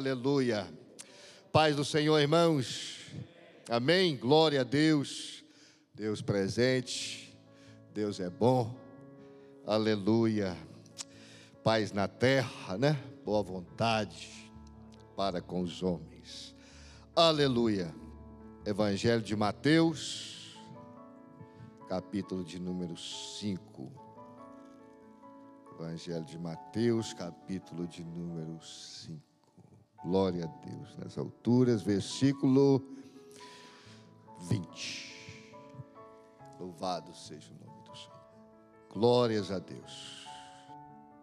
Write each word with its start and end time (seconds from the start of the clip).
Aleluia. 0.00 0.66
Paz 1.52 1.76
do 1.76 1.84
Senhor, 1.84 2.18
irmãos. 2.18 3.12
Amém. 3.68 4.16
Glória 4.16 4.62
a 4.62 4.64
Deus. 4.64 5.44
Deus 5.92 6.22
presente. 6.22 7.38
Deus 7.92 8.18
é 8.18 8.30
bom. 8.30 8.74
Aleluia. 9.66 10.56
Paz 11.62 11.92
na 11.92 12.08
terra, 12.08 12.78
né? 12.78 12.98
Boa 13.26 13.42
vontade 13.42 14.50
para 15.14 15.42
com 15.42 15.60
os 15.60 15.82
homens. 15.82 16.56
Aleluia. 17.14 17.94
Evangelho 18.64 19.20
de 19.20 19.36
Mateus, 19.36 20.58
capítulo 21.90 22.42
de 22.42 22.58
número 22.58 22.96
5. 22.96 23.92
Evangelho 25.78 26.24
de 26.24 26.38
Mateus, 26.38 27.12
capítulo 27.12 27.86
de 27.86 28.02
número 28.02 28.58
5. 28.62 29.29
Glória 30.04 30.44
a 30.44 30.66
Deus. 30.66 30.96
Nas 30.96 31.18
alturas, 31.18 31.82
versículo 31.82 32.82
20. 34.48 35.10
Louvado 36.58 37.14
seja 37.14 37.52
o 37.52 37.66
nome 37.66 37.82
do 37.88 37.96
Senhor. 37.96 38.20
Glórias 38.90 39.50
a 39.50 39.58
Deus. 39.58 40.26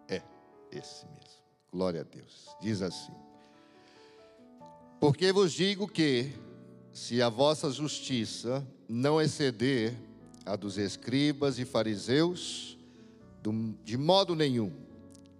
É 0.08 0.22
esse 0.70 1.06
mesmo. 1.06 1.42
Glória 1.72 2.00
a 2.00 2.04
Deus. 2.04 2.48
Diz 2.60 2.80
assim: 2.82 3.14
Porque 5.00 5.32
vos 5.32 5.52
digo 5.52 5.86
que, 5.86 6.32
se 6.92 7.20
a 7.20 7.28
vossa 7.28 7.70
justiça 7.70 8.66
não 8.88 9.20
exceder 9.20 9.96
a 10.46 10.56
dos 10.56 10.78
escribas 10.78 11.58
e 11.58 11.64
fariseus, 11.64 12.78
de 13.84 13.96
modo 13.96 14.34
nenhum 14.34 14.72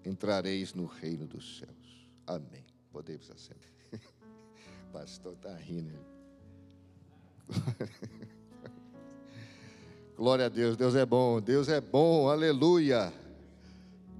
entrareis 0.04 0.74
no 0.74 0.86
reino 0.86 1.26
dos 1.26 1.58
céus. 1.58 2.08
Amém. 2.26 2.67
Podemos 2.92 3.30
assentar. 3.30 3.70
Pastor 4.92 5.34
está 5.34 5.54
rindo. 5.54 5.98
Glória 10.16 10.46
a 10.46 10.48
Deus, 10.48 10.76
Deus 10.76 10.94
é 10.96 11.06
bom, 11.06 11.40
Deus 11.40 11.68
é 11.68 11.80
bom, 11.80 12.28
aleluia. 12.28 13.12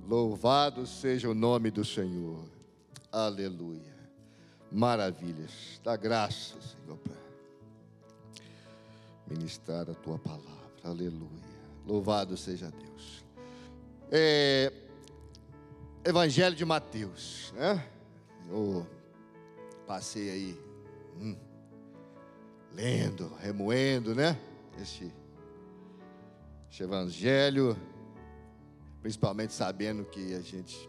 Louvado 0.07 0.87
seja 0.87 1.29
o 1.29 1.35
nome 1.35 1.71
do 1.71 1.85
Senhor, 1.85 2.49
aleluia. 3.11 3.99
Maravilhas, 4.71 5.81
dá 5.83 5.97
graça, 5.97 6.55
Senhor, 6.61 6.97
para 6.99 7.17
ministrar 9.27 9.91
a 9.91 9.95
tua 9.95 10.19
palavra, 10.19 10.71
aleluia. 10.85 11.49
Louvado 11.85 12.37
seja 12.37 12.71
Deus. 12.71 13.25
É, 14.11 14.73
Evangelho 16.05 16.55
de 16.55 16.65
Mateus, 16.65 17.53
né? 17.57 17.85
Eu 18.49 18.87
passei 19.87 20.31
aí 20.31 20.61
hum, 21.21 21.37
lendo, 22.73 23.33
remoendo, 23.41 24.15
né? 24.15 24.39
Esse, 24.81 25.13
esse 26.71 26.83
Evangelho, 26.83 27.77
principalmente 29.03 29.53
sabendo 29.53 30.05
que 30.05 30.35
a 30.35 30.41
gente 30.41 30.89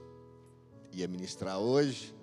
ia 0.94 1.08
ministrar 1.08 1.60
hoje. 1.60 2.16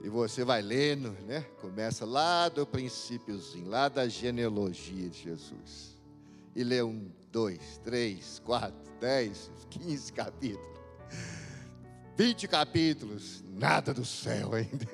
E 0.00 0.08
você 0.08 0.44
vai 0.44 0.62
lendo, 0.62 1.10
né? 1.26 1.42
Começa 1.60 2.04
lá 2.04 2.48
do 2.48 2.66
princípiozinho, 2.66 3.68
lá 3.68 3.88
da 3.88 4.08
genealogia 4.08 5.08
de 5.08 5.22
Jesus. 5.22 6.00
E 6.54 6.64
lê 6.64 6.82
um, 6.82 7.10
dois, 7.30 7.78
três, 7.84 8.40
quatro, 8.44 8.90
dez, 9.00 9.50
quinze 9.70 10.12
capítulos. 10.12 10.78
Vinte 12.18 12.48
capítulos, 12.48 13.44
nada 13.48 13.94
do 13.94 14.04
céu 14.04 14.52
ainda. 14.52 14.86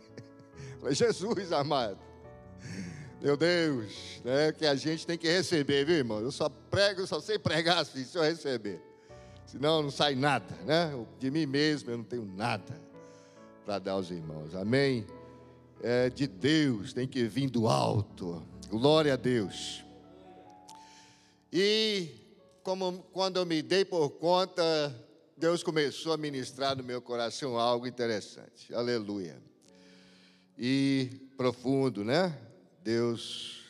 Jesus 0.90 1.52
amado. 1.52 1.98
Meu 3.20 3.36
Deus, 3.36 4.22
né, 4.24 4.52
que 4.52 4.64
a 4.64 4.74
gente 4.74 5.06
tem 5.06 5.18
que 5.18 5.28
receber, 5.28 5.84
viu, 5.84 5.96
irmão? 5.96 6.18
Eu 6.18 6.32
só 6.32 6.48
prego, 6.48 7.02
eu 7.02 7.06
só 7.06 7.20
sei 7.20 7.38
pregar 7.38 7.78
assim, 7.78 8.02
se 8.04 8.16
eu 8.16 8.22
receber. 8.22 8.80
Senão 9.44 9.82
não 9.82 9.90
sai 9.90 10.14
nada, 10.14 10.56
né? 10.64 10.92
De 11.20 11.30
mim 11.30 11.44
mesmo 11.44 11.90
eu 11.90 11.98
não 11.98 12.04
tenho 12.04 12.24
nada 12.24 12.80
para 13.66 13.78
dar 13.78 13.92
aos 13.92 14.10
irmãos. 14.10 14.54
Amém? 14.54 15.06
É 15.82 16.08
de 16.08 16.26
Deus, 16.26 16.94
tem 16.94 17.06
que 17.06 17.24
vir 17.24 17.50
do 17.50 17.68
alto. 17.68 18.42
Glória 18.70 19.12
a 19.12 19.16
Deus. 19.16 19.84
E 21.52 22.08
como 22.62 23.04
quando 23.12 23.36
eu 23.36 23.44
me 23.44 23.60
dei 23.60 23.84
por 23.84 24.08
conta, 24.10 25.05
Deus 25.38 25.62
começou 25.62 26.14
a 26.14 26.16
ministrar 26.16 26.74
no 26.74 26.82
meu 26.82 27.02
coração 27.02 27.58
algo 27.58 27.86
interessante. 27.86 28.74
Aleluia. 28.74 29.38
E 30.56 31.10
profundo, 31.36 32.02
né? 32.02 32.34
Deus 32.82 33.66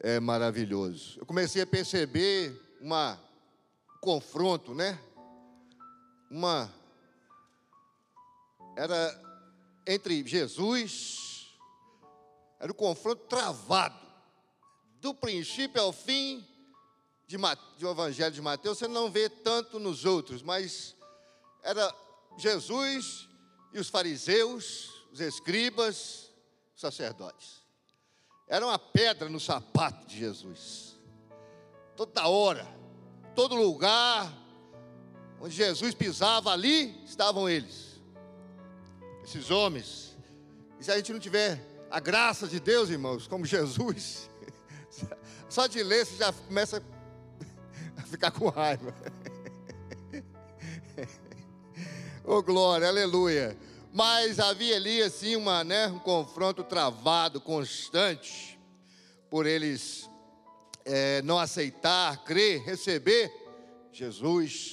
é 0.00 0.18
maravilhoso. 0.18 1.20
Eu 1.20 1.26
comecei 1.26 1.60
a 1.60 1.66
perceber 1.66 2.58
uma 2.80 3.20
um 3.96 4.00
confronto, 4.00 4.74
né? 4.74 4.98
Uma 6.30 6.72
era 8.78 9.22
entre 9.86 10.26
Jesus 10.26 11.54
era 12.58 12.72
um 12.72 12.74
confronto 12.74 13.26
travado 13.26 14.00
do 15.02 15.12
princípio 15.12 15.82
ao 15.82 15.92
fim 15.92 16.48
de, 17.26 17.36
do 17.78 17.90
Evangelho 17.90 18.32
de 18.32 18.40
Mateus, 18.40 18.78
você 18.78 18.88
não 18.88 19.10
vê 19.10 19.28
tanto 19.28 19.78
nos 19.78 20.04
outros, 20.04 20.42
mas 20.42 20.94
era 21.62 21.92
Jesus 22.38 23.28
e 23.72 23.78
os 23.78 23.88
fariseus, 23.88 24.90
os 25.12 25.20
escribas, 25.20 26.30
os 26.74 26.80
sacerdotes. 26.80 27.62
Era 28.46 28.64
uma 28.64 28.78
pedra 28.78 29.28
no 29.28 29.40
sapato 29.40 30.06
de 30.06 30.18
Jesus. 30.18 30.96
Toda 31.96 32.28
hora, 32.28 32.66
todo 33.34 33.56
lugar 33.56 34.32
onde 35.40 35.54
Jesus 35.54 35.94
pisava 35.94 36.50
ali, 36.50 37.02
estavam 37.04 37.48
eles. 37.48 38.00
Esses 39.24 39.50
homens. 39.50 40.16
E 40.78 40.84
se 40.84 40.92
a 40.92 40.96
gente 40.96 41.12
não 41.12 41.18
tiver 41.18 41.60
a 41.90 41.98
graça 41.98 42.46
de 42.46 42.60
Deus, 42.60 42.88
irmãos, 42.88 43.26
como 43.26 43.44
Jesus, 43.44 44.30
só 45.48 45.66
de 45.66 45.82
ler 45.82 46.06
você 46.06 46.16
já 46.16 46.32
começa 46.32 46.82
ficar 48.10 48.30
com 48.30 48.48
raiva. 48.48 48.94
oh 52.24 52.42
glória, 52.42 52.88
aleluia. 52.88 53.56
Mas 53.92 54.38
havia 54.38 54.76
ali 54.76 55.02
assim 55.02 55.36
uma, 55.36 55.64
né, 55.64 55.88
um 55.88 55.98
confronto 55.98 56.62
travado, 56.62 57.40
constante, 57.40 58.58
por 59.30 59.46
eles 59.46 60.08
é, 60.84 61.22
não 61.22 61.38
aceitar, 61.38 62.22
crer, 62.24 62.62
receber 62.62 63.32
Jesus 63.92 64.72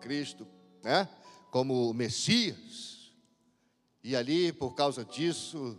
Cristo, 0.00 0.46
né, 0.82 1.08
como 1.50 1.92
Messias. 1.94 3.12
E 4.02 4.14
ali, 4.14 4.52
por 4.52 4.74
causa 4.74 5.04
disso, 5.04 5.78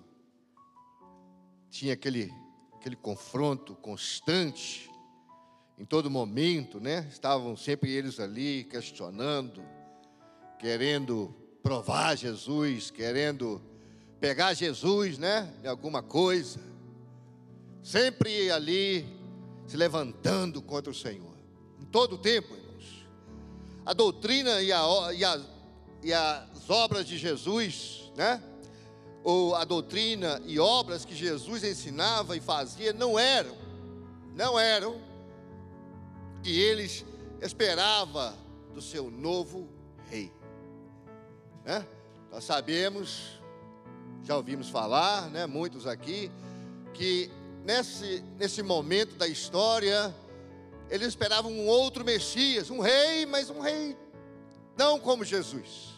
tinha 1.69 1.93
aquele, 1.93 2.33
aquele 2.73 2.95
confronto 2.95 3.75
constante 3.75 4.89
em 5.77 5.83
todo 5.83 6.09
momento, 6.09 6.79
né? 6.79 7.07
Estavam 7.11 7.55
sempre 7.57 7.91
eles 7.91 8.19
ali 8.19 8.63
questionando, 8.63 9.61
querendo 10.57 11.35
provar 11.61 12.15
Jesus, 12.15 12.89
querendo 12.89 13.61
pegar 14.19 14.53
Jesus, 14.53 15.17
né? 15.17 15.53
De 15.61 15.67
alguma 15.67 16.01
coisa. 16.01 16.59
Sempre 17.83 18.49
ali 18.49 19.05
se 19.67 19.75
levantando 19.75 20.61
contra 20.61 20.91
o 20.91 20.95
Senhor. 20.95 21.35
Em 21.79 21.85
todo 21.85 22.17
tempo, 22.17 22.55
irmãos. 22.55 23.05
A 23.85 23.93
doutrina 23.93 24.61
e, 24.61 24.71
a, 24.71 25.13
e, 25.13 25.25
a, 25.25 25.41
e 26.01 26.13
as 26.13 26.69
obras 26.69 27.05
de 27.05 27.17
Jesus, 27.17 28.11
né? 28.15 28.41
Ou 29.23 29.55
a 29.55 29.65
doutrina 29.65 30.41
e 30.45 30.57
obras 30.57 31.03
que 31.03 31.15
Jesus 31.15 31.63
ensinava 31.63 32.37
e 32.37 32.39
fazia 32.39 32.93
não 32.93 33.19
eram, 33.19 33.57
não 34.35 34.57
eram 34.57 35.14
que 36.45 36.61
eles 36.61 37.03
esperava 37.41 38.37
do 38.71 38.79
seu 38.79 39.09
novo 39.09 39.67
rei. 40.11 40.31
Né? 41.63 41.83
Nós 42.31 42.43
sabemos, 42.43 43.41
já 44.23 44.37
ouvimos 44.37 44.69
falar, 44.69 45.27
né, 45.31 45.47
muitos 45.47 45.87
aqui, 45.87 46.31
que 46.93 47.31
nesse, 47.63 48.23
nesse 48.37 48.61
momento 48.61 49.15
da 49.15 49.27
história, 49.27 50.13
eles 50.87 51.07
esperavam 51.07 51.51
um 51.51 51.65
outro 51.65 52.05
Messias, 52.05 52.69
um 52.69 52.79
rei, 52.79 53.25
mas 53.25 53.49
um 53.49 53.59
rei 53.59 53.97
não 54.77 54.99
como 54.99 55.25
Jesus. 55.25 55.95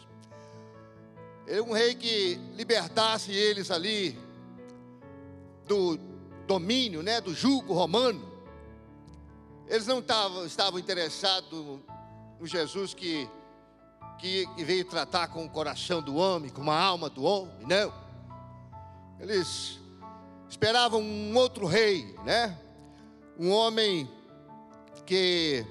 Ele 1.46 1.60
um 1.60 1.72
rei 1.72 1.94
que 1.94 2.40
libertasse 2.56 3.32
eles 3.32 3.70
ali 3.70 4.18
do 5.66 5.98
domínio, 6.46 7.02
né, 7.02 7.20
do 7.20 7.34
jugo 7.34 7.74
romano. 7.74 8.27
Eles 9.68 9.86
não 9.86 9.98
estavam, 9.98 10.78
interessados 10.78 11.80
no 12.40 12.46
Jesus 12.46 12.94
que 12.94 13.28
que 14.18 14.48
veio 14.64 14.84
tratar 14.84 15.28
com 15.28 15.44
o 15.44 15.48
coração 15.48 16.02
do 16.02 16.16
homem, 16.16 16.50
com 16.50 16.68
a 16.70 16.76
alma 16.76 17.08
do 17.08 17.22
homem, 17.22 17.64
não. 17.66 17.94
Eles 19.20 19.78
esperavam 20.48 21.00
um 21.00 21.36
outro 21.36 21.66
rei, 21.66 22.16
né? 22.24 22.58
Um 23.38 23.50
homem 23.50 24.10
que 25.06 25.64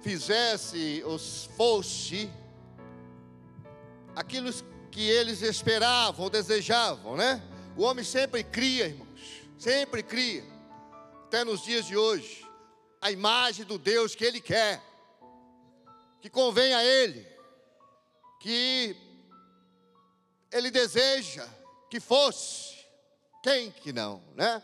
fizesse 0.00 1.02
ou 1.06 1.18
fosse 1.56 2.28
aquilo 4.14 4.52
que 4.90 5.08
eles 5.08 5.42
esperavam, 5.42 6.28
desejavam, 6.28 7.16
né? 7.16 7.40
O 7.76 7.82
homem 7.82 8.04
sempre 8.04 8.42
cria, 8.42 8.88
irmãos, 8.88 9.08
sempre 9.56 10.02
cria, 10.02 10.42
até 11.26 11.42
nos 11.42 11.64
dias 11.64 11.84
de 11.86 11.96
hoje, 11.96 12.46
a 13.00 13.10
imagem 13.10 13.66
do 13.66 13.78
Deus 13.78 14.14
que 14.14 14.24
ele 14.24 14.40
quer, 14.40 14.80
que 16.20 16.30
convém 16.30 16.72
a 16.72 16.84
ele, 16.84 17.26
que 18.38 18.96
ele 20.52 20.70
deseja 20.70 21.44
que 21.90 21.98
fosse, 21.98 22.76
quem 23.42 23.72
que 23.72 23.92
não, 23.92 24.22
né? 24.36 24.62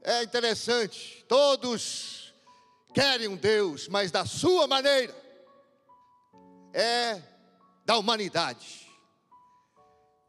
É 0.00 0.22
interessante, 0.22 1.22
todos 1.28 2.32
querem 2.94 3.28
um 3.28 3.36
Deus, 3.36 3.88
mas 3.88 4.10
da 4.10 4.24
sua 4.24 4.66
maneira, 4.66 5.14
é 6.72 7.20
da 7.84 7.98
humanidade. 7.98 8.90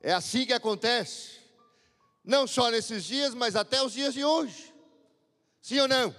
É 0.01 0.11
assim 0.11 0.45
que 0.45 0.51
acontece, 0.51 1.39
não 2.25 2.45
só 2.45 2.69
nesses 2.69 3.05
dias, 3.05 3.33
mas 3.33 3.55
até 3.55 3.81
os 3.81 3.93
dias 3.93 4.13
de 4.13 4.25
hoje. 4.25 4.70
Sim 5.61 5.79
ou 5.79 5.87
não? 5.87 6.15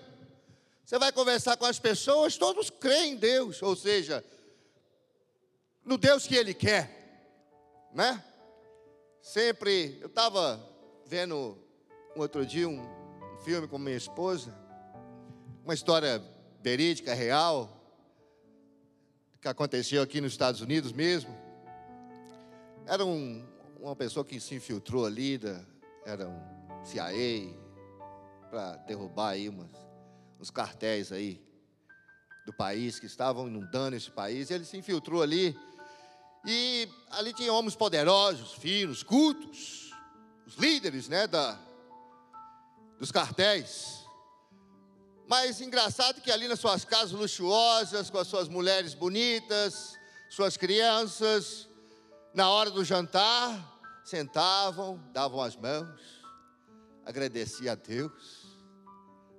Você 0.84 0.98
vai 0.98 1.10
conversar 1.10 1.56
com 1.56 1.64
as 1.64 1.78
pessoas, 1.78 2.36
todos 2.36 2.70
creem 2.70 3.14
em 3.14 3.16
Deus, 3.16 3.62
ou 3.62 3.74
seja, 3.74 4.24
no 5.84 5.96
Deus 5.96 6.26
que 6.26 6.34
Ele 6.34 6.54
quer, 6.54 7.88
né? 7.92 8.22
Sempre, 9.20 9.98
eu 10.00 10.08
estava 10.08 10.60
vendo 11.06 11.58
um 12.16 12.20
outro 12.20 12.44
dia 12.44 12.68
um, 12.68 12.80
um 12.80 13.38
filme 13.44 13.66
com 13.66 13.78
minha 13.78 13.96
esposa, 13.96 14.54
uma 15.64 15.74
história 15.74 16.22
verídica, 16.60 17.14
real, 17.14 17.70
que 19.40 19.48
aconteceu 19.48 20.02
aqui 20.02 20.20
nos 20.20 20.32
Estados 20.32 20.60
Unidos 20.60 20.92
mesmo. 20.92 21.36
Era 22.86 23.04
um, 23.04 23.44
uma 23.80 23.96
pessoa 23.96 24.24
que 24.24 24.38
se 24.38 24.54
infiltrou 24.54 25.04
ali, 25.04 25.38
da, 25.38 25.60
era 26.04 26.28
um 26.28 26.84
CIA, 26.84 27.52
para 28.52 28.76
derrubar 28.86 29.30
aí 29.30 29.48
umas, 29.48 29.70
uns 30.38 30.50
cartéis 30.50 31.10
aí 31.10 31.42
do 32.44 32.52
país 32.52 33.00
que 33.00 33.06
estavam 33.06 33.48
inundando 33.48 33.96
esse 33.96 34.10
país. 34.10 34.50
Ele 34.50 34.66
se 34.66 34.76
infiltrou 34.76 35.22
ali 35.22 35.58
e 36.44 36.86
ali 37.12 37.32
tinha 37.32 37.50
homens 37.50 37.74
poderosos, 37.74 38.52
finos, 38.52 39.02
cultos, 39.02 39.90
os 40.46 40.56
líderes, 40.56 41.08
né, 41.08 41.26
da, 41.26 41.58
dos 42.98 43.10
cartéis. 43.10 44.04
Mas 45.26 45.62
engraçado 45.62 46.20
que 46.20 46.30
ali 46.30 46.46
nas 46.46 46.60
suas 46.60 46.84
casas 46.84 47.12
luxuosas, 47.12 48.10
com 48.10 48.18
as 48.18 48.28
suas 48.28 48.48
mulheres 48.48 48.92
bonitas, 48.92 49.98
suas 50.28 50.58
crianças, 50.58 51.70
na 52.34 52.50
hora 52.50 52.70
do 52.70 52.84
jantar, 52.84 53.80
sentavam, 54.04 55.02
davam 55.10 55.40
as 55.40 55.56
mãos, 55.56 56.22
agradeciam 57.06 57.72
a 57.72 57.74
Deus, 57.74 58.41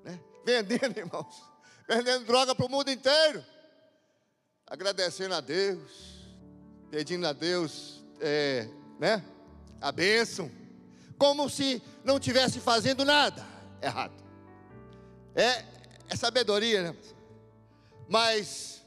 né? 0.04 0.20
vendendo, 0.46 0.98
irmãos, 0.98 1.44
vendendo 1.88 2.26
droga 2.26 2.54
para 2.54 2.66
o 2.66 2.70
mundo 2.70 2.90
inteiro, 2.90 3.44
agradecendo 4.68 5.34
a 5.34 5.42
Deus, 5.42 5.92
pedindo 6.92 7.26
a 7.28 7.34
Deus, 7.34 8.04
é, 8.20 8.68
né? 9.00 9.24
A 9.82 9.92
bênção, 9.92 10.52
como 11.18 11.50
se 11.50 11.82
não 12.04 12.20
tivesse 12.20 12.60
fazendo 12.60 13.04
nada 13.04 13.46
errado. 13.82 14.14
É, 15.36 15.66
é 16.10 16.16
sabedoria, 16.16 16.92
né? 16.92 16.98
Mas 18.08 18.82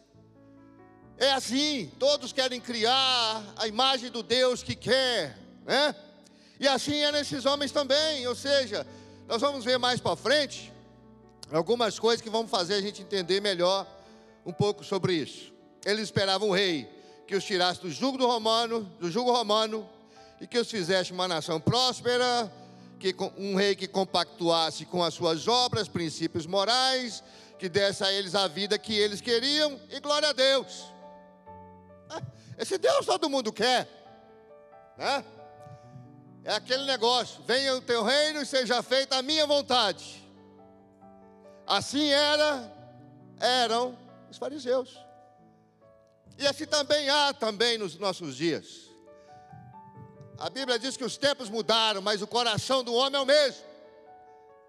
é 1.18 1.32
assim, 1.32 1.90
todos 1.98 2.32
querem 2.32 2.60
criar 2.60 3.42
a 3.56 3.66
imagem 3.66 4.10
do 4.10 4.22
Deus 4.22 4.62
que 4.62 4.74
quer, 4.74 5.36
né? 5.64 5.94
E 6.58 6.66
assim 6.66 6.96
é 7.00 7.12
nesses 7.12 7.44
homens 7.44 7.72
também, 7.72 8.26
ou 8.26 8.34
seja, 8.34 8.86
nós 9.26 9.40
vamos 9.40 9.64
ver 9.64 9.78
mais 9.78 10.00
para 10.00 10.16
frente 10.16 10.72
algumas 11.50 11.98
coisas 11.98 12.20
que 12.20 12.30
vão 12.30 12.46
fazer 12.46 12.74
a 12.74 12.80
gente 12.80 13.02
entender 13.02 13.40
melhor 13.40 13.86
um 14.44 14.52
pouco 14.52 14.84
sobre 14.84 15.14
isso. 15.14 15.52
Eles 15.84 16.04
esperavam 16.04 16.48
um 16.48 16.52
rei 16.52 16.88
que 17.26 17.34
os 17.34 17.44
tirasse 17.44 17.80
do 17.80 17.90
jugo 17.90 18.18
do 18.18 18.26
romano, 18.26 18.82
do 18.98 19.10
jugo 19.10 19.32
romano 19.32 19.88
e 20.40 20.46
que 20.46 20.58
os 20.58 20.70
fizesse 20.70 21.12
uma 21.12 21.26
nação 21.26 21.60
próspera, 21.60 22.52
que 22.98 23.14
um 23.36 23.54
rei 23.54 23.74
que 23.74 23.86
compactuasse 23.86 24.84
com 24.86 25.02
as 25.02 25.14
suas 25.14 25.46
obras, 25.48 25.88
princípios 25.88 26.46
morais, 26.46 27.22
que 27.58 27.68
desse 27.68 28.04
a 28.04 28.12
eles 28.12 28.34
a 28.34 28.48
vida 28.48 28.78
que 28.78 28.94
eles 28.94 29.20
queriam, 29.20 29.80
e 29.90 30.00
glória 30.00 30.28
a 30.28 30.32
Deus. 30.32 30.84
Ah, 32.08 32.22
esse 32.58 32.78
Deus 32.78 33.06
todo 33.06 33.30
mundo 33.30 33.52
quer, 33.52 33.88
né? 34.96 35.24
É 36.44 36.54
aquele 36.54 36.84
negócio: 36.84 37.42
venha 37.44 37.74
o 37.74 37.80
teu 37.80 38.02
reino 38.02 38.40
e 38.42 38.46
seja 38.46 38.82
feita 38.82 39.16
a 39.16 39.22
minha 39.22 39.46
vontade. 39.46 40.25
Assim 41.66 42.08
era, 42.10 42.72
eram 43.40 43.98
os 44.30 44.38
fariseus. 44.38 44.96
E 46.38 46.46
assim 46.46 46.66
também 46.66 47.08
há 47.08 47.32
também 47.32 47.76
nos 47.78 47.96
nossos 47.96 48.36
dias. 48.36 48.86
A 50.38 50.50
Bíblia 50.50 50.78
diz 50.78 50.96
que 50.96 51.04
os 51.04 51.16
tempos 51.16 51.48
mudaram, 51.48 52.02
mas 52.02 52.20
o 52.20 52.26
coração 52.26 52.84
do 52.84 52.94
homem 52.94 53.18
é 53.18 53.22
o 53.22 53.26
mesmo. 53.26 53.64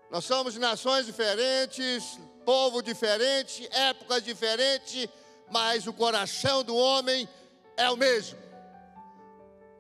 Nós 0.10 0.24
somos 0.24 0.56
nações 0.56 1.06
diferentes, 1.06 2.18
povo 2.46 2.82
diferente, 2.82 3.68
épocas 3.72 4.24
diferentes, 4.24 5.10
mas 5.52 5.86
o 5.86 5.94
coração 5.94 6.64
do 6.64 6.76
homem 6.76 7.28
é 7.76 7.90
o 7.92 7.98
mesmo. 7.98 8.40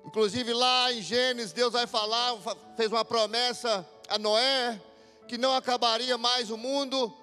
Inclusive 0.05 0.53
lá 0.53 0.91
em 0.91 1.01
Gênesis, 1.01 1.53
Deus 1.53 1.71
vai 1.71 1.87
falar, 1.87 2.35
fez 2.75 2.91
uma 2.91 3.05
promessa 3.05 3.87
a 4.09 4.17
Noé, 4.17 4.81
que 5.27 5.37
não 5.37 5.53
acabaria 5.53 6.17
mais 6.17 6.49
o 6.49 6.57
mundo 6.57 7.13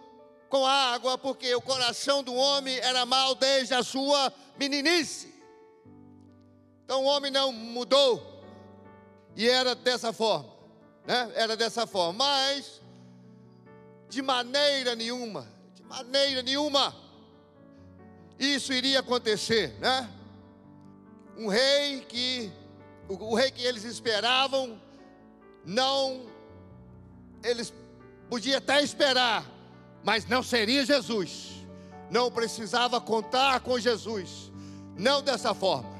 com 0.48 0.64
água, 0.64 1.18
porque 1.18 1.52
o 1.54 1.60
coração 1.60 2.22
do 2.22 2.34
homem 2.34 2.76
era 2.78 3.04
mau 3.04 3.34
desde 3.34 3.74
a 3.74 3.82
sua 3.82 4.32
meninice. 4.58 5.34
Então 6.84 7.02
o 7.02 7.06
homem 7.06 7.30
não 7.30 7.50
mudou, 7.50 8.42
e 9.34 9.48
era 9.48 9.74
dessa 9.74 10.12
forma, 10.12 10.48
né? 11.06 11.32
Era 11.34 11.56
dessa 11.56 11.86
forma, 11.86 12.24
mas 12.24 12.80
de 14.08 14.22
maneira 14.22 14.94
nenhuma, 14.94 15.48
de 15.74 15.82
maneira 15.82 16.42
nenhuma, 16.42 16.94
isso 18.38 18.72
iria 18.72 19.00
acontecer, 19.00 19.76
né? 19.80 20.08
Um 21.36 21.48
rei 21.48 22.02
que, 22.02 22.52
o, 23.08 23.32
o 23.32 23.34
rei 23.34 23.50
que 23.50 23.64
eles 23.64 23.82
esperavam, 23.82 24.80
não, 25.64 26.26
eles 27.42 27.72
podiam 28.28 28.58
até 28.58 28.82
esperar, 28.82 29.44
mas 30.02 30.26
não 30.26 30.42
seria 30.42 30.84
Jesus, 30.84 31.66
não 32.10 32.30
precisava 32.30 33.00
contar 33.00 33.60
com 33.60 33.78
Jesus, 33.78 34.52
não 34.96 35.22
dessa 35.22 35.54
forma, 35.54 35.94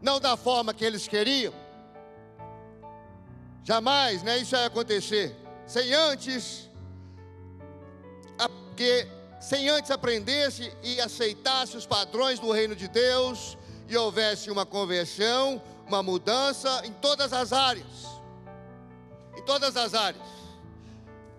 não 0.00 0.20
da 0.20 0.36
forma 0.36 0.74
que 0.74 0.84
eles 0.84 1.08
queriam, 1.08 1.52
Jamais, 3.68 4.22
né, 4.22 4.38
isso 4.38 4.56
ia 4.56 4.64
acontecer. 4.64 5.36
Sem 5.66 5.92
antes 5.92 6.70
que 8.74 9.06
sem 9.38 9.68
antes 9.68 9.90
aprendesse 9.90 10.72
e 10.82 10.98
aceitasse 11.02 11.76
os 11.76 11.84
padrões 11.84 12.38
do 12.38 12.50
reino 12.50 12.74
de 12.74 12.88
Deus 12.88 13.58
e 13.86 13.94
houvesse 13.94 14.50
uma 14.50 14.64
conversão, 14.64 15.60
uma 15.86 16.02
mudança 16.02 16.80
em 16.86 16.92
todas 16.92 17.30
as 17.34 17.52
áreas. 17.52 17.84
Em 19.36 19.42
todas 19.42 19.76
as 19.76 19.92
áreas. 19.92 20.37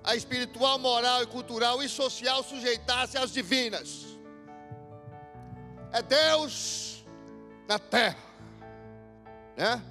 A 0.04 0.16
espiritual, 0.16 0.80
moral 0.80 1.24
e 1.24 1.28
cultural 1.28 1.84
e 1.84 1.90
social 1.90 2.44
sujeitasse 2.44 3.18
às 3.18 3.32
divinas. 3.32 4.06
É 5.92 6.02
Deus 6.02 7.04
na 7.68 7.78
terra, 7.80 8.18
né? 9.58 9.82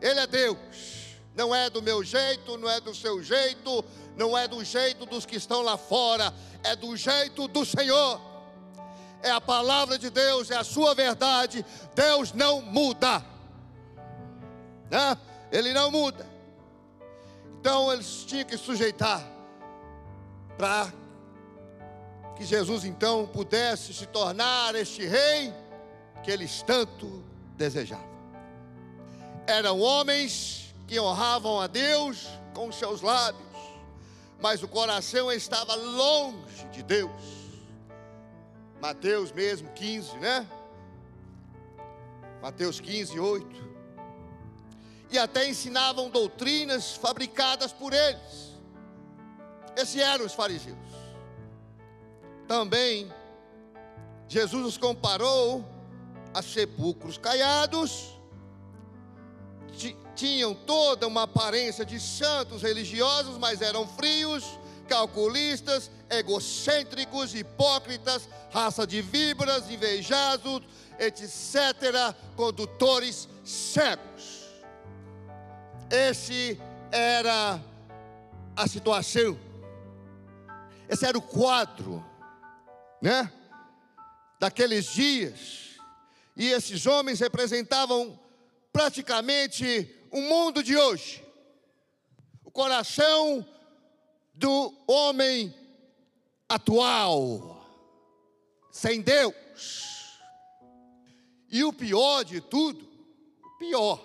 Ele 0.00 0.20
é 0.20 0.26
Deus 0.26 1.00
não 1.34 1.54
é 1.54 1.70
do 1.70 1.80
meu 1.80 2.02
jeito, 2.02 2.58
não 2.58 2.68
é 2.68 2.80
do 2.80 2.94
seu 2.94 3.22
jeito, 3.22 3.84
não 4.16 4.36
é 4.36 4.46
do 4.48 4.62
jeito 4.64 5.06
dos 5.06 5.24
que 5.24 5.36
estão 5.36 5.62
lá 5.62 5.76
fora, 5.76 6.34
é 6.62 6.74
do 6.76 6.96
jeito 6.96 7.48
do 7.48 7.64
Senhor. 7.64 8.20
É 9.22 9.30
a 9.30 9.40
palavra 9.40 9.98
de 9.98 10.10
Deus, 10.10 10.50
é 10.50 10.56
a 10.56 10.64
sua 10.64 10.94
verdade. 10.94 11.64
Deus 11.94 12.32
não 12.32 12.60
muda, 12.60 13.24
né? 14.90 15.16
Ele 15.52 15.72
não 15.72 15.90
muda. 15.90 16.26
Então 17.58 17.92
eles 17.92 18.24
tinham 18.26 18.44
que 18.44 18.56
sujeitar 18.56 19.26
para 20.60 20.92
que 22.36 22.44
Jesus 22.44 22.84
então 22.84 23.26
pudesse 23.26 23.94
se 23.94 24.04
tornar 24.04 24.74
este 24.74 25.06
rei 25.06 25.54
que 26.22 26.30
eles 26.30 26.60
tanto 26.60 27.24
desejavam. 27.56 28.10
Eram 29.46 29.80
homens 29.80 30.74
que 30.86 31.00
honravam 31.00 31.58
a 31.58 31.66
Deus 31.66 32.28
com 32.52 32.70
seus 32.70 33.00
lábios, 33.00 33.42
mas 34.38 34.62
o 34.62 34.68
coração 34.68 35.32
estava 35.32 35.74
longe 35.74 36.66
de 36.70 36.82
Deus. 36.82 37.10
Mateus 38.82 39.32
mesmo 39.32 39.70
15, 39.70 40.18
né? 40.18 40.46
Mateus 42.42 42.80
15, 42.80 43.18
8. 43.18 43.70
E 45.10 45.18
até 45.18 45.48
ensinavam 45.48 46.10
doutrinas 46.10 46.96
fabricadas 46.96 47.72
por 47.72 47.94
eles. 47.94 48.49
Esses 49.76 49.96
eram 49.96 50.26
os 50.26 50.34
fariseus. 50.34 50.76
Também, 52.46 53.10
Jesus 54.28 54.66
os 54.66 54.78
comparou 54.78 55.64
a 56.34 56.42
sepulcros 56.42 57.18
caiados, 57.18 58.16
tinham 60.14 60.54
toda 60.54 61.06
uma 61.06 61.22
aparência 61.22 61.84
de 61.84 61.98
santos 61.98 62.62
religiosos, 62.62 63.38
mas 63.38 63.62
eram 63.62 63.86
frios, 63.86 64.44
calculistas, 64.88 65.90
egocêntricos, 66.10 67.34
hipócritas, 67.34 68.28
raça 68.52 68.86
de 68.86 69.00
víboras, 69.00 69.70
invejosos, 69.70 70.62
etc., 70.98 72.14
condutores 72.36 73.28
cegos. 73.44 74.40
Esse 75.88 76.60
era 76.92 77.60
a 78.56 78.68
situação. 78.68 79.49
Esse 80.90 81.06
era 81.06 81.16
o 81.16 81.22
quadro, 81.22 82.04
né? 83.00 83.32
Daqueles 84.40 84.86
dias. 84.86 85.78
E 86.36 86.48
esses 86.48 86.84
homens 86.84 87.20
representavam 87.20 88.18
praticamente 88.72 89.88
o 90.10 90.20
mundo 90.20 90.64
de 90.64 90.76
hoje. 90.76 91.24
O 92.44 92.50
coração 92.50 93.46
do 94.34 94.74
homem 94.88 95.54
atual, 96.48 97.64
sem 98.72 99.00
Deus. 99.00 100.18
E 101.48 101.62
o 101.62 101.72
pior 101.72 102.24
de 102.24 102.40
tudo, 102.40 102.84
o 103.44 103.58
pior, 103.58 104.00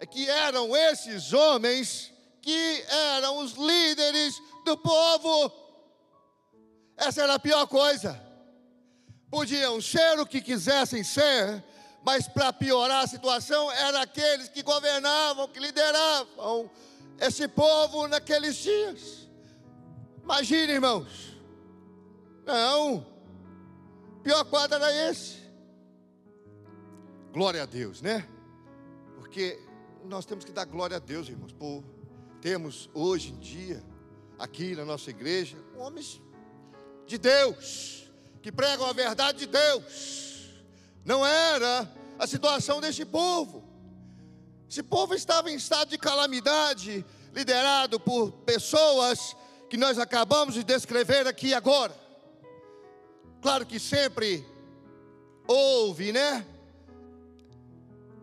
é 0.00 0.06
que 0.06 0.28
eram 0.28 0.76
esses 0.76 1.32
homens 1.32 2.12
que 2.42 2.84
eram 2.88 3.38
os 3.38 3.52
líderes 3.52 4.42
do 4.64 4.76
povo. 4.76 5.52
Essa 6.96 7.22
era 7.22 7.34
a 7.34 7.38
pior 7.38 7.66
coisa. 7.66 8.20
Podiam 9.30 9.80
ser 9.80 10.18
o 10.20 10.26
que 10.26 10.40
quisessem 10.40 11.02
ser, 11.02 11.62
mas 12.04 12.28
para 12.28 12.52
piorar 12.52 13.04
a 13.04 13.06
situação, 13.06 13.70
eram 13.72 14.00
aqueles 14.00 14.48
que 14.48 14.62
governavam, 14.62 15.48
que 15.48 15.58
lideravam 15.58 16.70
esse 17.18 17.48
povo 17.48 18.06
naqueles 18.06 18.56
dias. 18.56 19.28
Imagine, 20.22 20.72
irmãos. 20.72 21.34
Não, 22.46 23.06
pior 24.22 24.44
quadro 24.44 24.76
era 24.76 25.10
esse. 25.10 25.42
Glória 27.32 27.62
a 27.62 27.66
Deus, 27.66 28.00
né? 28.00 28.28
Porque 29.16 29.60
nós 30.04 30.24
temos 30.24 30.44
que 30.44 30.52
dar 30.52 30.66
glória 30.66 30.98
a 30.98 31.00
Deus, 31.00 31.28
irmãos, 31.28 31.52
por 31.52 31.82
temos 32.40 32.90
hoje 32.92 33.32
em 33.32 33.38
dia, 33.38 33.82
aqui 34.38 34.74
na 34.74 34.84
nossa 34.84 35.10
igreja, 35.10 35.56
homens 35.76 36.20
de 37.06 37.18
Deus, 37.18 38.10
que 38.42 38.50
pregam 38.50 38.86
a 38.86 38.92
verdade 38.92 39.40
de 39.40 39.46
Deus. 39.46 40.62
Não 41.04 41.24
era 41.24 41.90
a 42.18 42.26
situação 42.26 42.80
deste 42.80 43.04
povo. 43.04 43.64
Esse 44.68 44.82
povo 44.82 45.14
estava 45.14 45.50
em 45.50 45.54
estado 45.54 45.90
de 45.90 45.98
calamidade, 45.98 47.04
liderado 47.32 48.00
por 48.00 48.32
pessoas 48.32 49.36
que 49.68 49.76
nós 49.76 49.98
acabamos 49.98 50.54
de 50.54 50.64
descrever 50.64 51.26
aqui 51.26 51.52
agora. 51.52 51.94
Claro 53.40 53.66
que 53.66 53.78
sempre 53.78 54.46
houve, 55.46 56.12
né? 56.12 56.46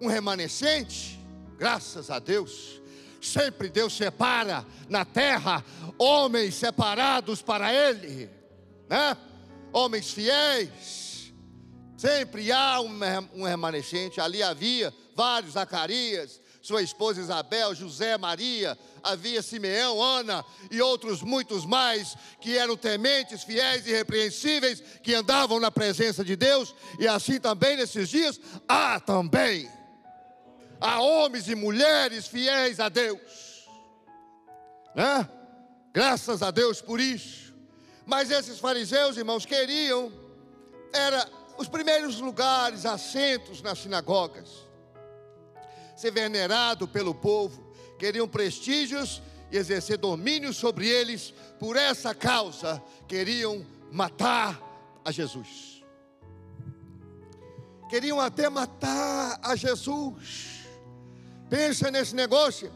um 0.02 0.08
remanescente, 0.08 1.20
graças 1.58 2.10
a 2.10 2.18
Deus. 2.18 2.81
Sempre 3.22 3.70
Deus 3.70 3.96
separa 3.96 4.66
na 4.90 5.06
terra 5.06 5.64
homens 5.98 6.56
separados 6.56 7.42
para 7.42 7.72
Ele, 7.72 8.30
né? 8.90 9.16
Homens 9.72 10.12
fiéis. 10.12 11.32
Sempre 11.96 12.52
há 12.52 12.82
um 12.82 13.44
remanescente. 13.44 14.20
Ali 14.20 14.42
havia 14.42 14.92
vários 15.16 15.54
Zacarias, 15.54 16.42
sua 16.64 16.82
esposa 16.82 17.22
Isabel, 17.22 17.76
José, 17.76 18.18
Maria, 18.18 18.78
havia 19.04 19.42
Simeão, 19.44 20.02
Ana 20.02 20.44
e 20.72 20.82
outros 20.82 21.22
muitos 21.22 21.64
mais 21.66 22.16
que 22.40 22.58
eram 22.58 22.76
tementes, 22.76 23.44
fiéis 23.44 23.86
e 23.86 23.92
irrepreensíveis, 23.92 24.82
que 25.04 25.14
andavam 25.14 25.60
na 25.60 25.70
presença 25.70 26.24
de 26.24 26.36
Deus, 26.36 26.74
e 27.00 27.08
assim 27.08 27.40
também 27.40 27.78
nesses 27.78 28.10
dias 28.10 28.40
há 28.68 29.00
também 29.00 29.70
a 30.82 31.00
homens 31.00 31.48
e 31.48 31.54
mulheres 31.54 32.28
fiéis 32.28 32.80
a 32.80 32.90
Deus. 32.90 33.70
Né? 34.96 35.30
Graças 35.94 36.42
a 36.42 36.50
Deus 36.50 36.82
por 36.82 37.00
isso. 37.00 37.54
Mas 38.06 38.32
esses 38.32 38.58
fariseus, 38.58 39.16
irmãos, 39.16 39.46
queriam 39.46 40.12
era 40.92 41.30
os 41.58 41.68
primeiros 41.68 42.20
lugares, 42.20 42.86
assentos 42.86 43.62
nas 43.62 43.78
sinagogas. 43.78 44.50
Ser 45.96 46.12
venerado 46.12 46.88
pelo 46.88 47.14
povo, 47.14 47.72
queriam 48.00 48.28
prestígios 48.28 49.22
e 49.52 49.58
exercer 49.58 49.98
domínio 49.98 50.52
sobre 50.52 50.88
eles. 50.88 51.32
Por 51.60 51.78
essa 51.78 52.16
causa, 52.16 52.82
queriam 53.08 53.64
matar 53.92 54.60
a 55.06 55.12
Jesus. 55.12 55.84
Queriam 57.88 58.20
até 58.20 58.50
matar 58.50 59.40
a 59.44 59.56
Jesus. 59.56 60.61
Pensa 61.52 61.92
nesse 61.92 62.16
negócio. 62.16 62.72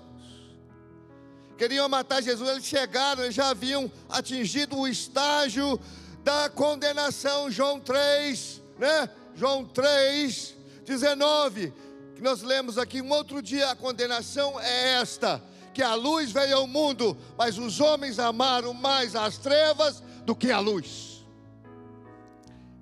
Queriam 1.58 1.88
matar 1.88 2.22
Jesus, 2.22 2.50
eles 2.50 2.65
chegaram, 2.65 3.24
eles 3.24 3.34
já 3.34 3.51
haviam 3.51 3.89
atingido 4.10 4.77
o 4.77 4.86
estágio 4.86 5.79
da 6.25 6.50
condenação. 6.50 7.50
João 7.50 7.79
3, 7.79 8.62
né? 8.77 9.10
João 9.34 9.63
3, 9.63 10.55
19, 10.84 11.74
que 12.17 12.22
nós 12.22 12.41
lemos 12.41 12.77
aqui 12.77 13.01
um 13.01 13.10
outro 13.12 13.41
dia, 13.41 13.72
a 13.72 13.77
condenação 13.77 14.60
é 14.60 14.96
esta: 14.96 15.41
que 15.74 15.82
a 15.82 15.96
luz 15.96 16.34
veio 16.34 16.58
ao 16.58 16.67
mundo, 16.67 17.17
mas 17.38 17.58
os 17.58 17.79
homens 17.79 18.20
amaram 18.20 18.74
mais 18.74 19.15
as 19.15 19.38
trevas 19.38 20.03
do 20.25 20.36
que 20.36 20.51
a 20.51 20.60
luz. 20.60 21.25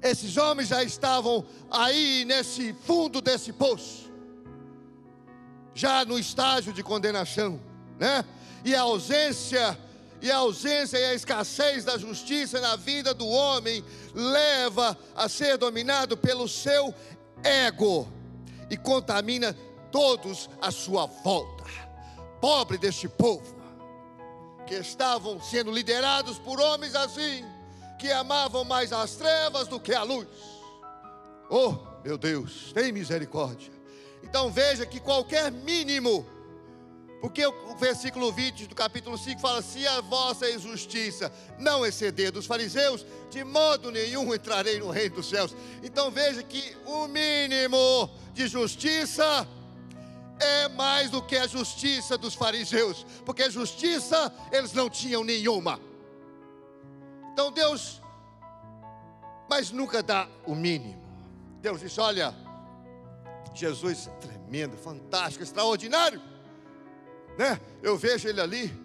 Esses 0.02 0.38
homens 0.38 0.70
já 0.70 0.84
estavam 0.84 1.46
aí 1.70 2.26
nesse 2.26 2.74
fundo 2.84 3.22
desse 3.22 3.54
poço 3.54 4.03
já 5.74 6.06
no 6.06 6.18
estágio 6.18 6.72
de 6.74 6.84
condenação, 6.84 7.60
né? 8.00 8.24
E 8.64 8.76
a 8.76 8.82
ausência 8.82 9.78
e 10.24 10.32
a 10.32 10.38
ausência 10.38 10.98
e 10.98 11.04
a 11.04 11.14
escassez 11.14 11.84
da 11.84 11.98
justiça 11.98 12.62
na 12.62 12.78
vida 12.78 13.14
do 13.14 13.28
homem 13.28 13.84
leva 14.16 14.98
a 15.14 15.28
ser 15.28 15.58
dominado 15.58 16.16
pelo 16.16 16.48
seu 16.48 16.96
ego 17.44 18.08
e 18.70 18.78
contamina 18.78 19.54
todos 19.92 20.50
à 20.62 20.72
sua 20.72 21.08
volta. 21.08 21.66
Pobre 22.40 22.78
deste 22.78 23.10
povo 23.10 23.54
que 24.66 24.76
estavam 24.76 25.42
sendo 25.42 25.70
liderados 25.72 26.40
por 26.40 26.58
homens 26.58 26.96
assim, 26.96 27.44
que 28.00 28.10
amavam 28.10 28.64
mais 28.64 28.94
as 28.94 29.18
trevas 29.18 29.68
do 29.68 29.78
que 29.78 29.94
a 29.94 30.04
luz. 30.04 30.28
Oh, 31.50 31.76
meu 32.02 32.18
Deus, 32.18 32.72
tem 32.72 32.94
misericórdia. 32.94 33.73
Então 34.24 34.52
veja 34.52 34.86
que 34.86 35.00
qualquer 35.00 35.52
mínimo, 35.52 36.26
porque 37.22 37.46
o 37.46 37.76
versículo 37.76 38.32
20 38.32 38.68
do 38.68 38.76
capítulo 38.76 39.18
5 39.18 39.40
fala: 39.40 39.62
se 39.62 39.86
a 39.86 40.02
vossa 40.02 40.50
injustiça 40.50 41.32
não 41.60 41.86
exceder 41.86 42.32
dos 42.32 42.46
fariseus, 42.46 43.06
de 43.30 43.44
modo 43.44 43.92
nenhum 43.92 44.34
entrarei 44.34 44.80
no 44.80 44.90
reino 44.90 45.16
dos 45.16 45.30
céus. 45.30 45.56
Então 45.84 46.10
veja 46.10 46.42
que 46.42 46.76
o 46.86 47.08
mínimo 47.08 48.10
de 48.34 48.48
justiça 48.48 49.48
é 50.40 50.68
mais 50.70 51.12
do 51.12 51.22
que 51.22 51.38
a 51.38 51.48
justiça 51.48 52.18
dos 52.18 52.34
fariseus, 52.34 53.06
porque 53.26 53.50
justiça 53.50 54.34
eles 54.52 54.74
não 54.74 54.90
tinham 54.90 55.24
nenhuma. 55.24 55.80
Então 57.32 57.52
Deus, 57.52 58.02
mas 59.50 59.72
nunca 59.72 60.02
dá 60.02 60.28
o 60.46 60.56
mínimo. 60.56 61.02
Deus 61.62 61.80
disse: 61.80 62.00
olha, 62.00 62.36
Jesus 63.54 64.10
tremendo, 64.20 64.76
fantástico, 64.78 65.44
extraordinário. 65.44 66.22
Né? 67.38 67.60
Eu 67.82 67.98
vejo 67.98 68.28
ele 68.28 68.42
ali 68.42 68.84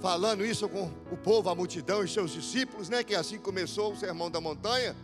falando 0.00 0.44
isso 0.44 0.68
com 0.68 0.90
o 1.10 1.16
povo, 1.16 1.48
a 1.50 1.54
multidão 1.54 2.02
e 2.02 2.08
seus 2.08 2.32
discípulos, 2.32 2.88
né? 2.88 3.04
Que 3.04 3.14
assim 3.14 3.38
começou 3.38 3.92
o 3.92 3.96
sermão 3.96 4.30
da 4.30 4.40
montanha. 4.40 4.96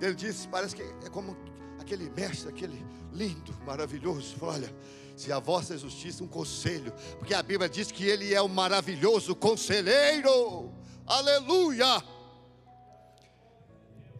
Ele 0.00 0.14
disse: 0.14 0.48
parece 0.48 0.74
que 0.74 0.82
é 0.82 1.10
como 1.10 1.36
aquele 1.78 2.08
mestre, 2.10 2.48
aquele 2.48 2.84
lindo, 3.12 3.54
maravilhoso. 3.66 4.36
Olha, 4.40 4.72
se 5.16 5.32
a 5.32 5.38
vossa 5.38 5.76
justiça, 5.76 6.22
um 6.22 6.28
conselho, 6.28 6.92
porque 7.18 7.34
a 7.34 7.42
Bíblia 7.42 7.68
diz 7.68 7.90
que 7.90 8.04
Ele 8.04 8.32
é 8.32 8.40
o 8.40 8.48
maravilhoso 8.48 9.34
conselheiro. 9.34 10.72
Aleluia! 11.06 12.02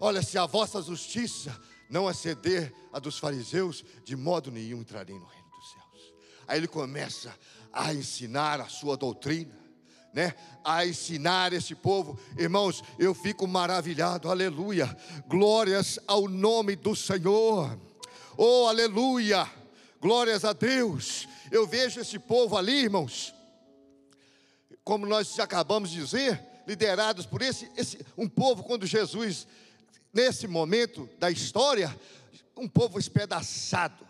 Olha, 0.01 0.23
se 0.23 0.39
a 0.39 0.47
vossa 0.47 0.81
justiça 0.81 1.57
não 1.89 2.09
exceder 2.09 2.73
a 2.93 2.99
dos 2.99 3.19
fariseus, 3.19 3.85
de 4.05 4.17
modo 4.17 4.51
nenhum 4.51 4.81
entrarei 4.81 5.19
no 5.19 5.27
reino 5.27 5.49
dos 5.51 5.71
céus. 5.71 6.15
Aí 6.47 6.59
ele 6.59 6.69
começa 6.69 7.35
a 7.73 7.95
ensinar 7.95 8.61
a 8.61 8.69
sua 8.69 8.97
doutrina, 8.97 9.57
né? 10.13 10.35
A 10.65 10.87
ensinar 10.87 11.53
esse 11.53 11.75
povo. 11.75 12.19
Irmãos, 12.37 12.83
eu 12.99 13.15
fico 13.15 13.47
maravilhado. 13.47 14.31
Aleluia. 14.31 14.97
Glórias 15.27 15.99
ao 16.07 16.29
nome 16.29 16.77
do 16.77 16.97
Senhor. 16.97 17.79
Oh, 18.37 18.67
aleluia. 18.67 19.51
Glórias 20.01 20.45
a 20.45 20.53
Deus. 20.53 21.29
Eu 21.51 21.67
vejo 21.67 22.01
esse 22.01 22.19
povo 22.19 22.57
ali, 22.57 22.85
irmãos, 22.85 23.35
como 24.85 25.07
nós 25.07 25.39
acabamos 25.39 25.91
de 25.91 26.01
dizer, 26.01 26.41
liderados 26.67 27.27
por 27.27 27.43
esse, 27.43 27.71
esse 27.77 27.99
um 28.17 28.29
povo 28.29 28.63
quando 28.63 28.87
Jesus 28.87 29.47
nesse 30.13 30.47
momento 30.47 31.09
da 31.19 31.31
história, 31.31 31.95
um 32.57 32.69
povo 32.69 32.99
espedaçado, 32.99 34.08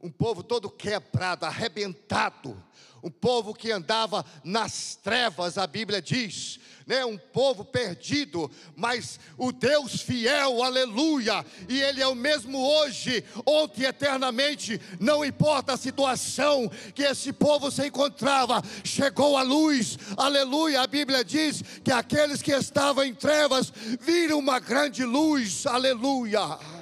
um 0.00 0.10
povo 0.10 0.42
todo 0.42 0.70
quebrado, 0.70 1.44
arrebentado, 1.44 2.56
um 3.02 3.10
povo 3.10 3.54
que 3.54 3.70
andava 3.70 4.24
nas 4.44 4.96
trevas, 4.96 5.58
a 5.58 5.66
Bíblia 5.66 6.00
diz, 6.02 6.58
né? 6.86 7.04
Um 7.04 7.18
povo 7.18 7.64
perdido, 7.64 8.50
mas 8.74 9.20
o 9.36 9.52
Deus 9.52 10.00
fiel, 10.00 10.62
aleluia, 10.62 11.44
e 11.68 11.80
Ele 11.80 12.00
é 12.00 12.06
o 12.06 12.14
mesmo 12.14 12.58
hoje, 12.58 13.24
ontem, 13.44 13.84
eternamente, 13.84 14.80
não 14.98 15.24
importa 15.24 15.74
a 15.74 15.76
situação 15.76 16.70
que 16.94 17.02
esse 17.02 17.32
povo 17.32 17.70
se 17.70 17.86
encontrava, 17.86 18.62
chegou 18.82 19.36
a 19.36 19.42
luz, 19.42 19.98
aleluia. 20.16 20.80
A 20.80 20.86
Bíblia 20.86 21.24
diz 21.24 21.62
que 21.84 21.92
aqueles 21.92 22.40
que 22.40 22.52
estavam 22.52 23.04
em 23.04 23.14
trevas 23.14 23.72
viram 24.00 24.38
uma 24.38 24.58
grande 24.58 25.04
luz, 25.04 25.66
aleluia 25.66 26.77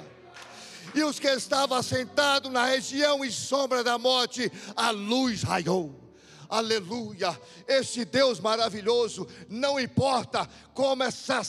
e 0.97 1.03
os 1.03 1.19
que 1.19 1.27
estavam 1.27 1.81
sentados 1.83 2.51
na 2.51 2.65
região 2.65 3.23
e 3.23 3.31
sombra 3.31 3.83
da 3.83 3.97
morte, 3.97 4.51
a 4.75 4.89
luz 4.91 5.43
raiou 5.43 6.07
aleluia. 6.49 7.39
Esse 7.67 8.05
Deus 8.05 8.39
maravilhoso, 8.39 9.27
não 9.49 9.79
importa 9.79 10.47
como 10.73 11.03
essa, 11.03 11.41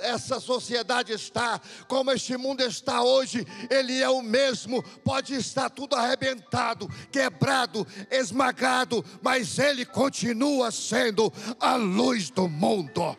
essa 0.00 0.40
sociedade 0.40 1.12
está, 1.12 1.60
como 1.86 2.10
este 2.10 2.36
mundo 2.36 2.62
está 2.62 3.02
hoje, 3.02 3.46
Ele 3.68 4.00
é 4.00 4.08
o 4.08 4.22
mesmo. 4.22 4.82
Pode 5.04 5.34
estar 5.34 5.68
tudo 5.70 5.94
arrebentado, 5.94 6.88
quebrado, 7.10 7.86
esmagado, 8.10 9.04
mas 9.22 9.58
Ele 9.58 9.84
continua 9.84 10.70
sendo 10.70 11.32
a 11.60 11.76
luz 11.76 12.30
do 12.30 12.48
mundo 12.48 13.16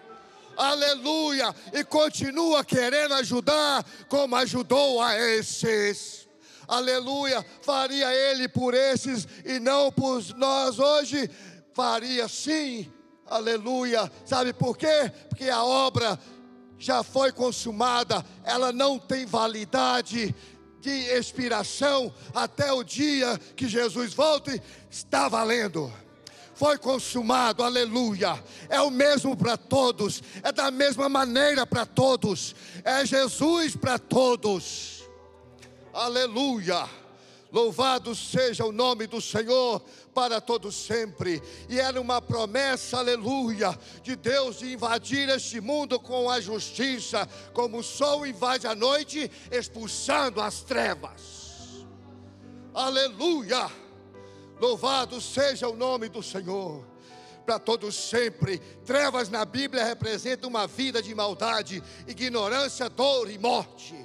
aleluia, 0.57 1.55
e 1.71 1.83
continua 1.83 2.65
querendo 2.65 3.13
ajudar, 3.13 3.85
como 4.09 4.35
ajudou 4.35 5.01
a 5.01 5.15
esses. 5.15 6.27
Aleluia, 6.67 7.45
faria 7.61 8.13
ele 8.13 8.49
por 8.49 8.73
esses 8.73 9.27
e 9.45 9.59
não 9.59 9.91
por 9.91 10.21
nós 10.35 10.79
hoje? 10.79 11.29
Faria 11.73 12.27
sim, 12.27 12.91
aleluia. 13.25 14.11
Sabe 14.25 14.51
por 14.51 14.77
quê? 14.77 15.11
Porque 15.29 15.49
a 15.49 15.63
obra 15.63 16.19
já 16.77 17.03
foi 17.03 17.31
consumada, 17.31 18.25
ela 18.43 18.71
não 18.71 18.99
tem 18.99 19.25
validade 19.25 20.35
de 20.79 20.89
expiração 20.89 22.13
até 22.33 22.71
o 22.71 22.83
dia 22.83 23.39
que 23.55 23.67
Jesus 23.67 24.13
volte, 24.13 24.61
está 24.89 25.27
valendo 25.27 25.91
foi 26.57 26.75
consumado, 26.79 27.63
aleluia. 27.63 28.43
É 28.67 28.81
o 28.81 28.89
mesmo 28.89 29.37
para 29.37 29.55
todos, 29.55 30.23
é 30.41 30.51
da 30.51 30.71
mesma 30.71 31.07
maneira 31.07 31.67
para 31.67 31.85
todos, 31.85 32.55
é 32.83 33.05
Jesus 33.05 33.75
para 33.75 33.99
todos. 33.99 35.03
Aleluia. 35.93 36.89
Louvado 37.51 38.13
seja 38.15 38.65
o 38.65 38.71
nome 38.71 39.05
do 39.05 39.21
Senhor 39.21 39.81
para 40.15 40.41
todos 40.41 40.75
sempre. 40.75 41.41
E 41.69 41.79
era 41.79 42.01
uma 42.01 42.19
promessa, 42.19 42.97
aleluia, 42.97 43.77
de 44.01 44.15
Deus 44.15 44.57
de 44.57 44.73
invadir 44.73 45.29
este 45.29 45.61
mundo 45.61 45.99
com 45.99 46.27
a 46.27 46.41
justiça, 46.41 47.29
como 47.53 47.77
o 47.77 47.83
sol 47.83 48.25
invade 48.25 48.65
a 48.65 48.73
noite, 48.73 49.31
expulsando 49.51 50.41
as 50.41 50.61
trevas. 50.61 51.85
Aleluia. 52.73 53.86
Louvado 54.59 55.21
seja 55.21 55.67
o 55.67 55.75
nome 55.75 56.09
do 56.09 56.23
Senhor 56.23 56.85
para 57.47 57.57
todos 57.57 57.95
sempre. 57.95 58.59
Trevas 58.85 59.29
na 59.29 59.45
Bíblia 59.45 59.85
representam 59.85 60.49
uma 60.49 60.67
vida 60.67 61.01
de 61.01 61.15
maldade, 61.15 61.81
ignorância, 62.05 62.89
dor 62.89 63.31
e 63.31 63.37
morte. 63.37 63.95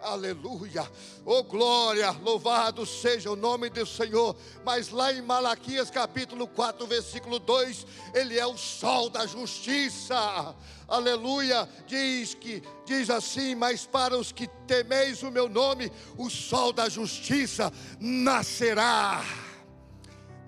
Aleluia, 0.00 0.88
oh 1.24 1.42
glória, 1.42 2.10
louvado 2.22 2.86
seja 2.86 3.32
o 3.32 3.36
nome 3.36 3.68
do 3.68 3.84
Senhor. 3.84 4.36
Mas 4.64 4.90
lá 4.90 5.12
em 5.12 5.20
Malaquias 5.20 5.90
capítulo 5.90 6.46
4, 6.46 6.86
versículo 6.86 7.40
2, 7.40 7.86
ele 8.14 8.38
é 8.38 8.46
o 8.46 8.56
sol 8.56 9.10
da 9.10 9.26
justiça. 9.26 10.54
Aleluia, 10.86 11.68
diz 11.86 12.32
que 12.32 12.62
diz 12.84 13.10
assim: 13.10 13.56
"Mas 13.56 13.86
para 13.86 14.16
os 14.16 14.30
que 14.30 14.46
temeis 14.66 15.22
o 15.24 15.32
meu 15.32 15.48
nome, 15.48 15.90
o 16.16 16.30
sol 16.30 16.72
da 16.72 16.88
justiça 16.88 17.72
nascerá". 17.98 19.47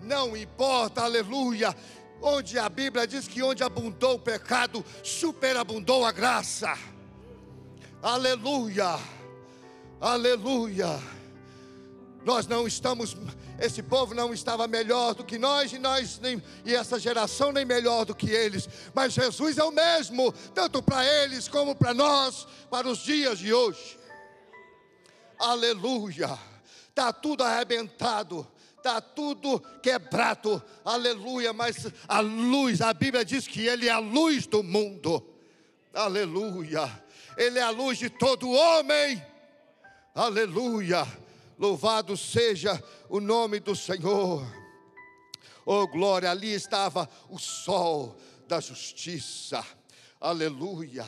Não 0.02 0.36
importa, 0.36 1.02
aleluia, 1.02 1.74
onde 2.22 2.58
a 2.58 2.68
Bíblia 2.68 3.06
diz 3.06 3.28
que 3.28 3.42
onde 3.42 3.62
abundou 3.62 4.14
o 4.14 4.18
pecado, 4.18 4.84
superabundou 5.02 6.04
a 6.04 6.12
graça. 6.12 6.76
Aleluia. 8.02 8.98
Aleluia. 10.00 10.98
Nós 12.24 12.46
não 12.46 12.66
estamos, 12.66 13.16
esse 13.58 13.82
povo 13.82 14.14
não 14.14 14.32
estava 14.32 14.66
melhor 14.66 15.14
do 15.14 15.24
que 15.24 15.38
nós 15.38 15.72
e 15.72 15.78
nós 15.78 16.18
nem, 16.18 16.42
e 16.64 16.74
essa 16.74 16.98
geração 16.98 17.50
nem 17.50 17.64
melhor 17.64 18.04
do 18.04 18.14
que 18.14 18.30
eles, 18.30 18.68
mas 18.94 19.14
Jesus 19.14 19.56
é 19.56 19.64
o 19.64 19.70
mesmo, 19.70 20.32
tanto 20.54 20.82
para 20.82 21.04
eles 21.04 21.48
como 21.48 21.74
para 21.74 21.94
nós, 21.94 22.46
para 22.70 22.88
os 22.88 22.98
dias 22.98 23.38
de 23.38 23.52
hoje. 23.52 23.98
Aleluia. 25.38 26.38
Tá 26.94 27.12
tudo 27.12 27.42
arrebentado, 27.42 28.46
tá 28.82 29.00
tudo 29.00 29.60
quebrado. 29.82 30.62
Aleluia, 30.84 31.52
mas 31.52 31.86
a 32.08 32.20
luz, 32.20 32.80
a 32.80 32.92
Bíblia 32.92 33.24
diz 33.24 33.46
que 33.46 33.66
ele 33.66 33.88
é 33.88 33.90
a 33.90 33.98
luz 33.98 34.46
do 34.46 34.62
mundo. 34.62 35.24
Aleluia. 35.92 36.88
Ele 37.36 37.58
é 37.58 37.62
a 37.62 37.70
luz 37.70 37.98
de 37.98 38.10
todo 38.10 38.50
homem. 38.50 39.22
Aleluia! 40.14 41.06
Louvado 41.58 42.16
seja 42.16 42.82
o 43.08 43.20
nome 43.20 43.60
do 43.60 43.76
Senhor. 43.76 44.44
Oh 45.64 45.86
glória, 45.86 46.30
ali 46.30 46.52
estava 46.52 47.08
o 47.28 47.38
sol 47.38 48.16
da 48.48 48.60
justiça. 48.60 49.64
Aleluia. 50.20 51.06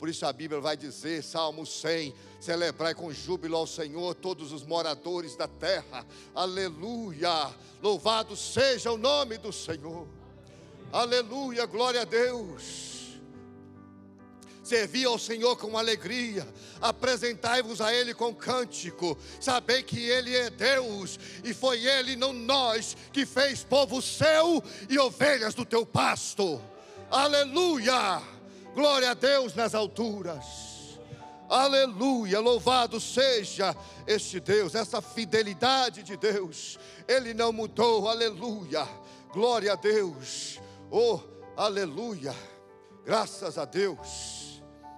Por 0.00 0.08
isso 0.08 0.24
a 0.24 0.32
Bíblia 0.32 0.62
vai 0.62 0.78
dizer, 0.78 1.22
Salmo 1.22 1.66
100, 1.66 2.14
celebrai 2.40 2.94
com 2.94 3.12
júbilo 3.12 3.54
ao 3.54 3.66
Senhor 3.66 4.14
todos 4.14 4.50
os 4.50 4.64
moradores 4.64 5.36
da 5.36 5.46
terra. 5.46 6.06
Aleluia. 6.34 7.54
Louvado 7.82 8.34
seja 8.34 8.90
o 8.90 8.96
nome 8.96 9.36
do 9.36 9.52
Senhor. 9.52 10.08
Aleluia, 10.90 11.66
glória 11.66 12.00
a 12.00 12.04
Deus. 12.06 13.18
Servi 14.64 15.04
ao 15.04 15.18
Senhor 15.18 15.54
com 15.56 15.76
alegria, 15.76 16.48
apresentai-vos 16.80 17.82
a 17.82 17.92
Ele 17.92 18.14
com 18.14 18.34
cântico, 18.34 19.18
sabei 19.38 19.82
que 19.82 19.98
Ele 19.98 20.34
é 20.34 20.48
Deus, 20.48 21.18
e 21.44 21.52
foi 21.52 21.84
Ele, 21.84 22.16
não 22.16 22.32
nós, 22.32 22.96
que 23.12 23.26
fez 23.26 23.64
povo 23.64 24.00
seu 24.00 24.62
e 24.88 24.98
ovelhas 24.98 25.54
do 25.54 25.66
teu 25.66 25.84
pasto. 25.84 26.58
Aleluia! 27.10 28.39
Glória 28.74 29.10
a 29.10 29.14
Deus 29.14 29.54
nas 29.54 29.74
alturas. 29.74 30.70
Aleluia, 31.48 32.38
louvado 32.38 33.00
seja 33.00 33.74
este 34.06 34.38
Deus, 34.38 34.76
essa 34.76 35.02
fidelidade 35.02 36.04
de 36.04 36.16
Deus, 36.16 36.78
Ele 37.08 37.34
não 37.34 37.52
mudou, 37.52 38.08
aleluia, 38.08 38.86
glória 39.32 39.72
a 39.72 39.74
Deus, 39.74 40.60
oh, 40.88 41.18
aleluia, 41.56 42.32
graças 43.04 43.58
a 43.58 43.64
Deus. 43.64 44.39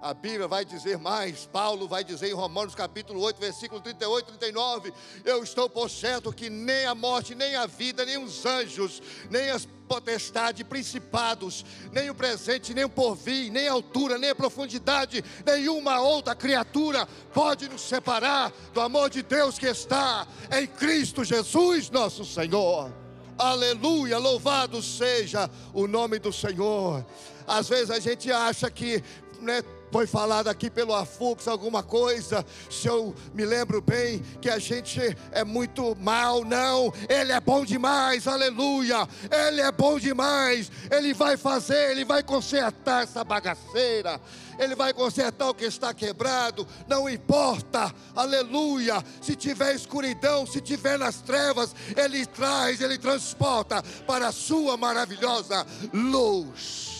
A 0.03 0.13
Bíblia 0.13 0.49
vai 0.49 0.65
dizer 0.65 0.97
mais, 0.97 1.45
Paulo 1.45 1.87
vai 1.87 2.03
dizer 2.03 2.27
em 2.27 2.33
Romanos 2.33 2.75
capítulo 2.75 3.21
8, 3.21 3.39
versículo 3.39 3.79
38 3.79 4.33
e 4.33 4.37
39: 4.37 4.93
Eu 5.23 5.41
estou 5.41 5.69
por 5.69 5.89
certo 5.89 6.33
que 6.33 6.49
nem 6.49 6.85
a 6.85 6.93
morte, 6.93 7.33
nem 7.33 7.55
a 7.55 7.65
vida, 7.65 8.03
nem 8.03 8.21
os 8.21 8.45
anjos, 8.45 9.01
nem 9.29 9.49
as 9.49 9.65
potestades, 9.87 10.67
principados, 10.67 11.63
nem 11.93 12.09
o 12.09 12.15
presente, 12.15 12.73
nem 12.73 12.83
o 12.83 12.89
porvir, 12.89 13.49
nem 13.49 13.69
a 13.69 13.71
altura, 13.71 14.17
nem 14.17 14.31
a 14.31 14.35
profundidade, 14.35 15.23
nenhuma 15.45 16.01
outra 16.01 16.35
criatura 16.35 17.07
pode 17.33 17.69
nos 17.69 17.83
separar 17.83 18.51
do 18.73 18.81
amor 18.81 19.09
de 19.09 19.23
Deus 19.23 19.57
que 19.57 19.67
está 19.67 20.27
em 20.51 20.67
Cristo 20.67 21.23
Jesus, 21.23 21.89
nosso 21.89 22.25
Senhor. 22.25 22.91
Aleluia, 23.37 24.17
louvado 24.17 24.81
seja 24.81 25.49
o 25.73 25.87
nome 25.87 26.19
do 26.19 26.33
Senhor. 26.33 27.05
Às 27.47 27.69
vezes 27.69 27.89
a 27.89 28.01
gente 28.01 28.29
acha 28.29 28.69
que 28.69 29.01
né, 29.39 29.63
foi 29.93 30.07
falado 30.07 30.47
aqui 30.47 30.71
pelo 30.71 30.91
Afux 30.95 31.47
alguma 31.47 31.83
coisa, 31.83 32.43
se 32.67 32.87
eu 32.87 33.13
me 33.31 33.45
lembro 33.45 33.79
bem, 33.79 34.23
que 34.41 34.49
a 34.49 34.57
gente 34.57 34.99
é 35.31 35.43
muito 35.43 35.95
mal, 36.01 36.43
não, 36.43 36.91
Ele 37.07 37.31
é 37.31 37.39
bom 37.39 37.63
demais, 37.63 38.27
aleluia, 38.27 39.07
Ele 39.29 39.61
é 39.61 39.71
bom 39.71 39.99
demais, 39.99 40.71
Ele 40.89 41.13
vai 41.13 41.37
fazer, 41.37 41.91
Ele 41.91 42.03
vai 42.03 42.23
consertar 42.23 43.03
essa 43.03 43.23
bagaceira, 43.23 44.19
Ele 44.57 44.73
vai 44.73 44.95
consertar 44.95 45.51
o 45.51 45.53
que 45.53 45.65
está 45.65 45.93
quebrado, 45.93 46.67
não 46.87 47.07
importa, 47.07 47.93
aleluia, 48.15 48.95
se 49.21 49.35
tiver 49.35 49.75
escuridão, 49.75 50.47
se 50.47 50.59
tiver 50.59 50.97
nas 50.97 51.21
trevas, 51.21 51.75
Ele 51.95 52.25
traz, 52.25 52.81
Ele 52.81 52.97
transporta 52.97 53.83
para 54.07 54.29
a 54.29 54.31
Sua 54.31 54.75
maravilhosa 54.75 55.67
luz. 55.93 56.92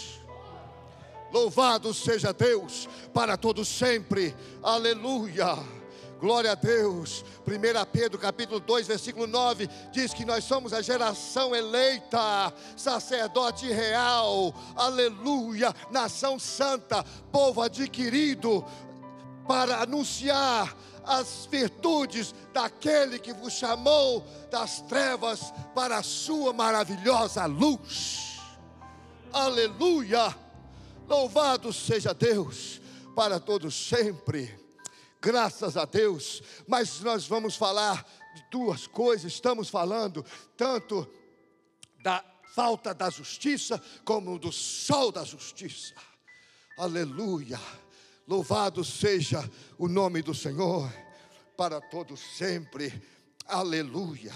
Louvado 1.33 1.95
seja 1.95 2.31
Deus 2.31 2.87
para 3.11 3.35
todos 3.35 3.67
sempre. 3.67 4.35
Aleluia. 4.61 5.57
Glória 6.19 6.51
a 6.51 6.55
Deus. 6.55 7.25
1 7.47 7.85
Pedro 7.91 8.19
capítulo 8.19 8.59
2, 8.59 8.85
versículo 8.85 9.25
9 9.25 9.67
diz 9.91 10.13
que 10.13 10.25
nós 10.25 10.43
somos 10.43 10.73
a 10.73 10.81
geração 10.83 11.55
eleita, 11.55 12.53
sacerdote 12.77 13.65
real. 13.65 14.53
Aleluia. 14.75 15.73
Nação 15.89 16.37
santa, 16.37 17.03
povo 17.31 17.63
adquirido 17.63 18.63
para 19.47 19.81
anunciar 19.81 20.77
as 21.03 21.47
virtudes 21.49 22.33
daquele 22.53 23.17
que 23.17 23.33
vos 23.33 23.53
chamou 23.53 24.23
das 24.51 24.81
trevas 24.81 25.51
para 25.73 25.97
a 25.97 26.03
sua 26.03 26.53
maravilhosa 26.53 27.43
luz. 27.47 28.37
Aleluia. 29.33 30.42
Louvado 31.07 31.73
seja 31.73 32.13
Deus 32.13 32.81
para 33.15 33.39
todos 33.39 33.75
sempre. 33.75 34.57
Graças 35.21 35.75
a 35.75 35.85
Deus. 35.85 36.41
Mas 36.67 37.01
nós 37.01 37.27
vamos 37.27 37.55
falar 37.55 38.05
de 38.35 38.43
duas 38.49 38.87
coisas. 38.87 39.33
Estamos 39.33 39.69
falando 39.69 40.25
tanto 40.55 41.07
da 42.01 42.23
falta 42.53 42.93
da 42.93 43.09
justiça 43.09 43.81
como 44.05 44.39
do 44.39 44.51
sol 44.51 45.11
da 45.11 45.23
justiça. 45.23 45.93
Aleluia. 46.77 47.59
Louvado 48.27 48.83
seja 48.83 49.49
o 49.77 49.87
nome 49.87 50.21
do 50.21 50.33
Senhor 50.33 50.91
para 51.57 51.81
todos 51.81 52.19
sempre. 52.37 53.03
Aleluia. 53.45 54.33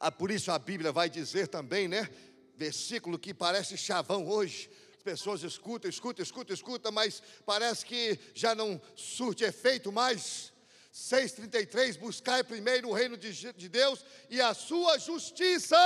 Ah, 0.00 0.10
por 0.10 0.30
isso 0.30 0.50
a 0.50 0.58
Bíblia 0.58 0.92
vai 0.92 1.10
dizer 1.10 1.48
também, 1.48 1.88
né? 1.88 2.08
Versículo 2.56 3.18
que 3.18 3.34
parece 3.34 3.76
chavão 3.76 4.26
hoje 4.28 4.70
pessoas 5.04 5.42
escutam, 5.42 5.88
escutam, 5.88 6.22
escutam, 6.22 6.54
escutam, 6.54 6.90
mas 6.90 7.22
parece 7.44 7.84
que 7.84 8.18
já 8.34 8.54
não 8.54 8.80
surte 8.96 9.44
efeito 9.44 9.92
mais. 9.92 10.52
6,33: 10.92 11.98
Buscai 11.98 12.42
primeiro 12.42 12.88
o 12.88 12.92
reino 12.92 13.16
de, 13.16 13.32
de 13.52 13.68
Deus 13.68 14.04
e 14.30 14.40
a 14.40 14.54
sua 14.54 14.98
justiça. 14.98 15.76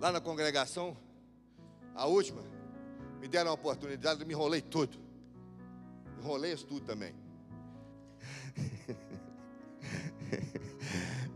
Lá 0.00 0.10
na 0.10 0.20
congregação, 0.20 0.96
a 1.94 2.06
última, 2.06 2.42
me 3.20 3.28
deram 3.28 3.52
a 3.52 3.54
oportunidade, 3.54 4.20
eu 4.20 4.26
me 4.26 4.34
enrolei 4.34 4.60
tudo. 4.60 4.98
Enrolei 6.18 6.52
isso 6.52 6.66
tudo 6.66 6.84
também. 6.84 7.14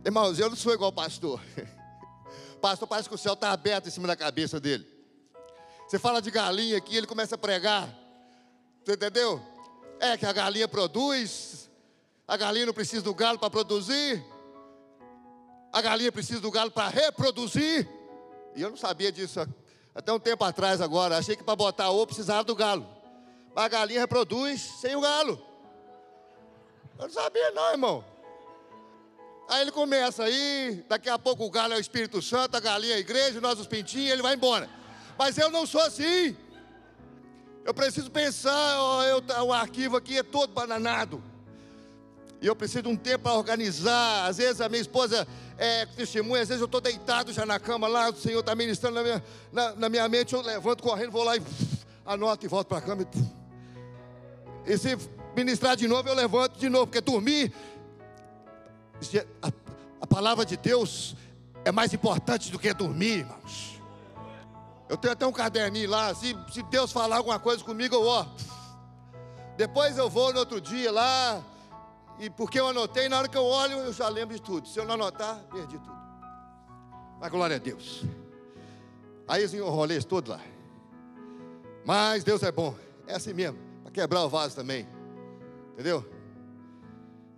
Irmãos, 0.05 0.39
eu 0.39 0.49
não 0.49 0.57
sou 0.57 0.75
igual 0.75 0.93
pastor. 0.93 1.41
Pastor 2.61 2.87
parece 2.87 3.09
que 3.09 3.15
o 3.15 3.19
céu 3.19 3.33
está 3.33 3.53
aberto 3.53 3.87
em 3.89 3.91
cima 3.91 4.07
da 4.07 4.15
cabeça 4.15 4.61
dele. 4.61 4.87
Você 5.91 5.99
fala 5.99 6.23
de 6.23 6.31
galinha 6.31 6.79
aqui, 6.79 6.97
ele 6.97 7.07
começa 7.09 7.35
a 7.35 7.39
pregar. 7.39 7.93
Você 8.85 8.93
entendeu? 8.93 9.43
É 9.99 10.17
que 10.17 10.25
a 10.25 10.33
galinha 10.33 10.69
produz, 10.69 11.69
a 12.29 12.37
galinha 12.37 12.65
não 12.65 12.73
precisa 12.73 13.03
do 13.03 13.13
galo 13.13 13.41
para 13.41 13.51
produzir, 13.51 14.25
a 15.73 15.83
galinha 15.83 16.13
precisa 16.13 16.39
do 16.39 16.49
galo 16.49 16.71
para 16.71 16.89
reproduzir. 16.89 17.89
E 18.55 18.63
eu 18.63 18.71
não 18.71 18.77
sabia 18.77 19.11
disso 19.11 19.41
até 19.93 20.13
um 20.13 20.21
tempo 20.21 20.45
atrás 20.45 20.81
agora. 20.81 21.19
Achei 21.19 21.35
que 21.35 21.43
para 21.43 21.57
botar 21.57 21.91
ovo 21.91 22.07
precisava 22.07 22.45
do 22.45 22.55
galo. 22.55 22.87
Mas 23.53 23.65
a 23.65 23.69
galinha 23.69 23.99
reproduz 23.99 24.61
sem 24.81 24.95
o 24.95 25.01
galo. 25.01 25.43
Eu 27.01 27.09
não 27.09 27.13
sabia 27.13 27.51
não, 27.51 27.73
irmão. 27.73 28.05
Aí 29.49 29.63
ele 29.63 29.73
começa 29.73 30.23
aí, 30.23 30.85
daqui 30.89 31.09
a 31.09 31.19
pouco 31.19 31.45
o 31.45 31.51
galo 31.51 31.75
é 31.75 31.79
o 31.79 31.81
Espírito 31.81 32.23
Santo, 32.23 32.57
a 32.57 32.61
galinha 32.61 32.95
é 32.95 32.97
a 32.99 33.01
igreja, 33.01 33.41
nós 33.41 33.59
os 33.59 33.67
pintinhos, 33.67 34.13
ele 34.13 34.23
vai 34.23 34.37
embora. 34.37 34.79
Mas 35.21 35.37
eu 35.37 35.51
não 35.51 35.67
sou 35.67 35.83
assim. 35.83 36.35
Eu 37.63 37.75
preciso 37.75 38.11
pensar, 38.11 38.79
eu, 39.07 39.23
o 39.45 39.53
arquivo 39.53 39.95
aqui 39.99 40.17
é 40.17 40.23
todo 40.23 40.51
bananado. 40.51 41.23
E 42.41 42.47
eu 42.47 42.57
preciso 42.57 42.85
de 42.85 42.89
um 42.89 42.97
tempo 42.97 43.25
para 43.25 43.35
organizar. 43.35 44.27
Às 44.27 44.39
vezes 44.39 44.63
a 44.63 44.69
minha 44.71 44.81
esposa 44.81 45.29
é 45.59 45.85
testemunha, 45.85 46.41
às 46.41 46.49
vezes 46.49 46.63
eu 46.63 46.65
estou 46.65 46.81
deitado 46.81 47.35
já 47.35 47.45
na 47.45 47.61
cama 47.61 47.87
lá, 47.87 48.09
o 48.09 48.17
Senhor 48.17 48.41
está 48.41 48.55
ministrando 48.55 48.95
na 48.95 49.03
minha, 49.03 49.25
na, 49.53 49.75
na, 49.75 49.89
minha 49.91 50.09
mente, 50.09 50.33
eu 50.33 50.41
levanto 50.41 50.83
correndo, 50.83 51.11
vou 51.11 51.23
lá 51.23 51.37
e 51.37 51.43
anoto 52.07 52.47
e 52.47 52.49
volto 52.49 52.69
para 52.69 52.79
a 52.79 52.81
cama. 52.81 53.07
E, 54.65 54.73
e 54.73 54.79
se 54.79 54.97
ministrar 55.37 55.77
de 55.77 55.87
novo, 55.87 56.09
eu 56.09 56.15
levanto 56.15 56.59
de 56.59 56.71
novo, 56.71 56.87
porque 56.87 57.03
dormir, 57.03 57.53
a, 59.43 59.53
a 60.01 60.07
palavra 60.07 60.47
de 60.47 60.57
Deus 60.57 61.15
é 61.63 61.71
mais 61.71 61.93
importante 61.93 62.51
do 62.51 62.59
que 62.59 62.73
dormir, 62.73 63.19
irmãos. 63.19 63.80
Eu 64.91 64.97
tenho 64.97 65.13
até 65.13 65.25
um 65.25 65.31
caderninho 65.31 65.89
lá, 65.89 66.13
se, 66.13 66.37
se 66.53 66.65
Deus 66.65 66.91
falar 66.91 67.19
alguma 67.19 67.39
coisa 67.39 67.63
comigo, 67.63 67.95
eu 67.95 68.05
ó. 68.05 68.27
Depois 69.57 69.97
eu 69.97 70.11
vou 70.11 70.33
no 70.33 70.41
outro 70.41 70.61
dia 70.61 70.91
lá, 70.91 71.41
e 72.19 72.29
porque 72.29 72.59
eu 72.59 72.67
anotei, 72.67 73.09
na 73.09 73.19
hora 73.19 73.29
que 73.29 73.39
eu 73.39 73.45
olho, 73.45 73.79
eu 73.79 73.93
já 73.93 74.09
lembro 74.09 74.35
de 74.35 74.43
tudo. 74.43 74.67
Se 74.67 74.81
eu 74.81 74.85
não 74.85 74.95
anotar, 74.95 75.45
perdi 75.45 75.79
tudo. 75.79 75.97
Mas 77.21 77.31
glória 77.31 77.55
a 77.55 77.59
Deus. 77.61 78.03
Aí 79.29 79.45
eu 79.45 79.65
enrolei 79.65 80.03
todo 80.03 80.33
lá. 80.33 80.41
Mas 81.87 82.25
Deus 82.25 82.43
é 82.43 82.51
bom. 82.51 82.75
É 83.07 83.15
assim 83.15 83.33
mesmo. 83.33 83.61
Para 83.85 83.93
quebrar 83.93 84.25
o 84.25 84.29
vaso 84.29 84.57
também. 84.57 84.89
Entendeu? 85.75 86.05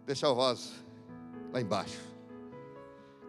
Deixar 0.07 0.31
o 0.31 0.35
vaso 0.35 0.73
lá 1.53 1.61
embaixo. 1.61 2.01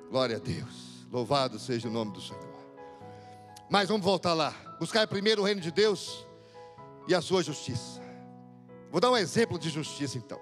Glória 0.10 0.38
a 0.38 0.40
Deus. 0.40 1.06
Louvado 1.12 1.60
seja 1.60 1.90
o 1.90 1.92
nome 1.92 2.14
do 2.14 2.22
Senhor. 2.22 2.53
Mas 3.74 3.90
vamos 3.90 4.06
voltar 4.06 4.36
lá. 4.36 4.54
Buscar 4.80 5.08
primeiro 5.08 5.42
o 5.42 5.46
reino 5.46 5.60
de 5.60 5.72
Deus 5.72 6.24
e 7.08 7.16
a 7.16 7.24
sua 7.24 7.42
justiça. 7.42 8.00
Vou 8.92 9.02
dar 9.02 9.10
um 9.10 9.18
exemplo 9.18 9.58
de 9.58 9.68
justiça 9.72 10.16
então. 10.16 10.40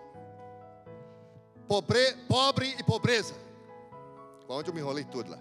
Pobre, 1.65 2.13
pobre 2.28 2.76
e 2.78 2.84
pobreza. 2.84 3.34
Onde 4.50 4.70
eu 4.70 4.74
me 4.74 4.82
enrolei 4.82 5.06
tudo 5.06 5.32
lá. 5.32 5.39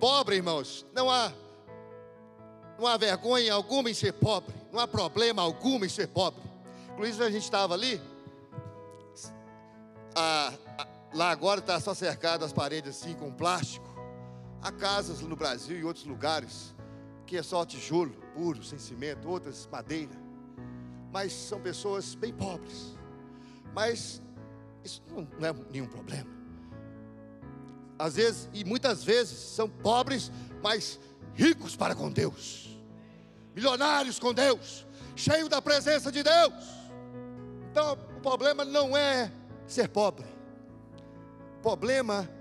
Pobre, 0.00 0.34
irmãos, 0.34 0.84
não 0.92 1.08
há 1.08 1.32
não 2.76 2.88
há 2.88 2.96
vergonha 2.96 3.54
alguma 3.54 3.88
em 3.88 3.94
ser 3.94 4.14
pobre, 4.14 4.52
não 4.72 4.80
há 4.80 4.88
problema 4.88 5.42
algum 5.42 5.84
em 5.84 5.88
ser 5.88 6.08
pobre. 6.08 6.42
Inclusive 6.90 7.22
a 7.22 7.30
gente 7.30 7.44
estava 7.44 7.74
ali, 7.74 8.02
a, 10.12 10.52
a, 10.76 10.86
lá 11.14 11.30
agora 11.30 11.60
está 11.60 11.78
só 11.78 11.94
cercado 11.94 12.44
as 12.44 12.52
paredes 12.52 12.96
assim 12.96 13.14
com 13.14 13.30
plástico. 13.30 13.87
Há 14.62 14.72
casas 14.72 15.20
no 15.20 15.36
Brasil 15.36 15.78
e 15.78 15.84
outros 15.84 16.04
lugares 16.04 16.74
que 17.26 17.36
é 17.36 17.42
só 17.42 17.64
tijolo 17.64 18.12
puro, 18.34 18.62
sem 18.64 18.78
cimento, 18.78 19.28
outras 19.28 19.68
madeira. 19.70 20.16
Mas 21.12 21.32
são 21.32 21.60
pessoas 21.60 22.14
bem 22.14 22.32
pobres. 22.32 22.96
Mas 23.74 24.22
isso 24.82 25.02
não 25.38 25.46
é 25.46 25.52
nenhum 25.70 25.86
problema. 25.86 26.30
Às 27.98 28.16
vezes, 28.16 28.48
e 28.54 28.64
muitas 28.64 29.04
vezes, 29.04 29.38
são 29.38 29.68
pobres, 29.68 30.30
mas 30.62 30.98
ricos 31.34 31.76
para 31.76 31.94
com 31.94 32.10
Deus. 32.10 32.78
Milionários 33.54 34.18
com 34.18 34.32
Deus, 34.32 34.86
cheios 35.16 35.48
da 35.48 35.60
presença 35.60 36.12
de 36.12 36.22
Deus. 36.22 36.64
Então, 37.70 37.98
o 38.16 38.20
problema 38.20 38.64
não 38.64 38.96
é 38.96 39.32
ser 39.66 39.88
pobre. 39.88 40.26
O 41.58 41.60
problema 41.60 42.28
é 42.32 42.37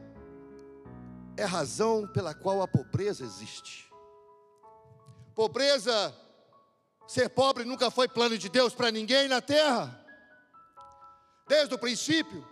a 1.44 1.48
razão 1.48 2.08
pela 2.08 2.34
qual 2.34 2.62
a 2.62 2.68
pobreza 2.68 3.24
existe. 3.24 3.92
Pobreza 5.36 6.16
Ser 7.08 7.30
pobre 7.30 7.64
nunca 7.64 7.90
foi 7.90 8.10
plano 8.10 8.38
de 8.38 8.50
Deus 8.50 8.74
para 8.74 8.92
ninguém 8.92 9.30
na 9.30 9.40
terra. 9.40 9.98
Desde 11.48 11.74
o 11.74 11.80
princípio, 11.80 12.46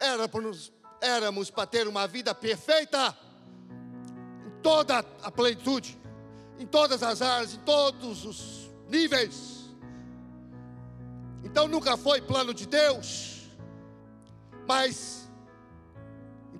éramos, 0.00 0.72
éramos 1.02 1.50
para 1.50 1.66
ter 1.66 1.86
uma 1.86 2.06
vida 2.06 2.34
perfeita, 2.34 3.14
em 4.46 4.62
toda 4.62 5.04
a 5.22 5.30
plenitude, 5.30 6.00
em 6.58 6.66
todas 6.66 7.02
as 7.02 7.20
áreas, 7.20 7.52
em 7.52 7.58
todos 7.58 8.24
os 8.24 8.70
níveis. 8.88 9.66
Então 11.44 11.68
nunca 11.68 11.98
foi 11.98 12.22
plano 12.22 12.54
de 12.54 12.66
Deus. 12.66 13.50
Mas, 14.66 15.25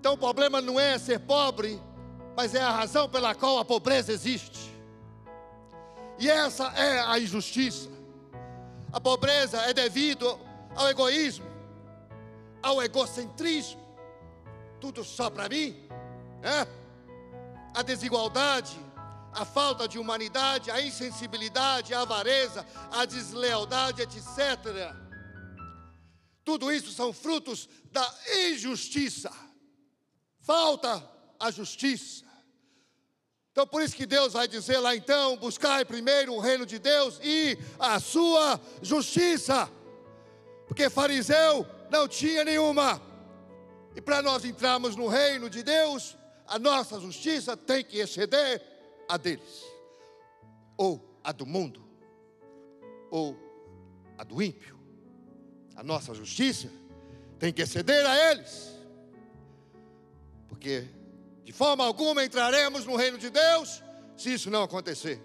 então 0.06 0.14
o 0.14 0.18
problema 0.18 0.60
não 0.60 0.78
é 0.78 0.96
ser 1.00 1.18
pobre, 1.18 1.82
mas 2.36 2.54
é 2.54 2.62
a 2.62 2.70
razão 2.70 3.08
pela 3.08 3.34
qual 3.34 3.58
a 3.58 3.64
pobreza 3.64 4.12
existe. 4.12 4.72
E 6.16 6.30
essa 6.30 6.68
é 6.76 7.00
a 7.00 7.18
injustiça. 7.18 7.88
A 8.92 9.00
pobreza 9.00 9.60
é 9.62 9.74
devido 9.74 10.38
ao 10.76 10.88
egoísmo, 10.88 11.44
ao 12.62 12.80
egocentrismo, 12.80 13.80
tudo 14.80 15.02
só 15.02 15.28
para 15.28 15.48
mim, 15.48 15.76
né? 16.40 16.68
a 17.74 17.82
desigualdade, 17.82 18.78
a 19.32 19.44
falta 19.44 19.88
de 19.88 19.98
humanidade, 19.98 20.70
a 20.70 20.80
insensibilidade, 20.80 21.92
a 21.92 22.02
avareza, 22.02 22.64
a 22.92 23.04
deslealdade, 23.04 24.02
etc. 24.02 24.94
Tudo 26.44 26.70
isso 26.70 26.92
são 26.92 27.12
frutos 27.12 27.68
da 27.90 28.08
injustiça. 28.52 29.45
Falta 30.46 31.02
a 31.40 31.50
justiça. 31.50 32.24
Então, 33.50 33.66
por 33.66 33.82
isso 33.82 33.96
que 33.96 34.06
Deus 34.06 34.34
vai 34.34 34.46
dizer 34.46 34.78
lá 34.78 34.94
então: 34.94 35.36
buscai 35.36 35.84
primeiro 35.84 36.34
o 36.34 36.38
reino 36.38 36.64
de 36.64 36.78
Deus 36.78 37.18
e 37.20 37.58
a 37.80 37.98
sua 37.98 38.60
justiça. 38.80 39.68
Porque 40.68 40.88
fariseu 40.88 41.66
não 41.90 42.06
tinha 42.06 42.44
nenhuma. 42.44 43.02
E 43.96 44.00
para 44.00 44.22
nós 44.22 44.44
entrarmos 44.44 44.94
no 44.94 45.08
reino 45.08 45.50
de 45.50 45.64
Deus, 45.64 46.16
a 46.46 46.60
nossa 46.60 47.00
justiça 47.00 47.56
tem 47.56 47.82
que 47.82 47.98
exceder 47.98 48.62
a 49.08 49.16
deles, 49.16 49.64
ou 50.76 51.18
a 51.24 51.32
do 51.32 51.44
mundo, 51.44 51.84
ou 53.10 53.36
a 54.16 54.22
do 54.22 54.40
ímpio. 54.40 54.78
A 55.74 55.82
nossa 55.82 56.14
justiça 56.14 56.70
tem 57.36 57.52
que 57.52 57.62
exceder 57.62 58.06
a 58.06 58.30
eles, 58.30 58.75
porque 60.48 60.88
de 61.44 61.52
forma 61.52 61.84
alguma 61.84 62.24
entraremos 62.24 62.84
no 62.84 62.96
reino 62.96 63.18
de 63.18 63.30
Deus 63.30 63.82
se 64.16 64.32
isso 64.32 64.50
não 64.50 64.62
acontecer. 64.62 65.20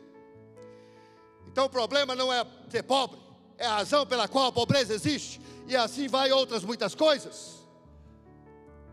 Então 1.47 1.65
o 1.65 1.69
problema 1.69 2.15
não 2.15 2.31
é 2.31 2.45
ser 2.69 2.83
pobre, 2.83 3.19
é 3.57 3.65
a 3.65 3.77
razão 3.77 4.05
pela 4.05 4.27
qual 4.27 4.47
a 4.47 4.51
pobreza 4.51 4.93
existe, 4.93 5.41
e 5.67 5.75
assim 5.75 6.07
vai 6.07 6.31
outras 6.31 6.63
muitas 6.63 6.95
coisas 6.95 7.61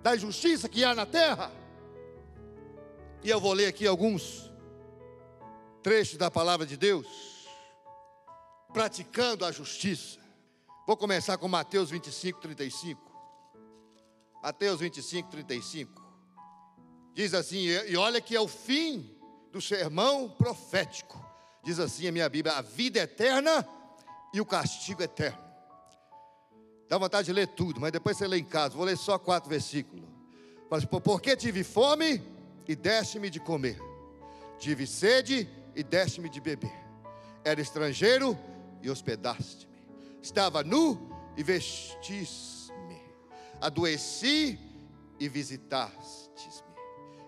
da 0.03 0.15
injustiça 0.15 0.69
que 0.69 0.85
há 0.85 0.95
na 0.95 1.07
terra. 1.07 1.53
E 3.23 3.31
eu 3.31 3.41
vou 3.41 3.53
ler 3.53 3.67
aqui 3.67 3.87
alguns 3.87 4.51
trechos 5.83 6.17
da 6.17 6.31
palavra 6.31 6.65
de 6.65 6.77
Deus, 6.77 7.07
praticando 8.73 9.45
a 9.45 9.53
justiça. 9.53 10.19
Vou 10.87 10.97
começar 10.97 11.37
com 11.37 11.49
Mateus 11.49 11.91
25, 11.91 12.41
35. 12.41 13.01
Mateus 14.43 14.81
25, 14.81 15.29
35. 15.31 16.08
Diz 17.19 17.35
assim, 17.35 17.67
e 17.67 17.97
olha 17.97 18.21
que 18.21 18.37
é 18.37 18.41
o 18.41 18.47
fim 18.47 19.11
do 19.51 19.61
sermão 19.61 20.29
profético. 20.29 21.21
Diz 21.65 21.81
assim 21.81 22.07
a 22.07 22.13
minha 22.13 22.29
Bíblia: 22.29 22.55
a 22.55 22.63
vida 22.63 23.01
eterna 23.01 23.69
e 24.33 24.41
o 24.41 24.47
castigo 24.47 25.03
eterno. 25.03 25.43
Dá 26.89 26.97
vontade 26.97 27.27
de 27.27 27.33
ler 27.33 27.49
tudo, 27.49 27.81
mas 27.81 27.91
depois 27.91 28.17
você 28.17 28.29
lê 28.29 28.39
em 28.39 28.45
casa. 28.45 28.77
Vou 28.77 28.85
ler 28.85 28.97
só 28.97 29.19
quatro 29.19 29.51
versículos. 29.51 30.09
Fala 30.71 30.81
assim, 30.81 30.87
porque 30.87 31.35
tive 31.35 31.65
fome 31.65 32.23
e 32.69 32.77
deste-me 32.77 33.29
de 33.29 33.41
comer, 33.41 33.81
tive 34.61 34.87
sede 34.87 35.49
e 35.75 35.83
deste-me 35.83 36.29
de 36.29 36.41
beber, 36.41 36.71
era 37.45 37.61
estrangeiro 37.61 38.39
e 38.81 38.89
hospedaste-me, 38.89 39.83
estava 40.23 40.63
nu 40.63 41.11
e 41.37 41.43
vestiste-me, 41.43 43.03
adoeci 43.61 44.57
e 45.19 45.29
visitaste-me 45.29 46.29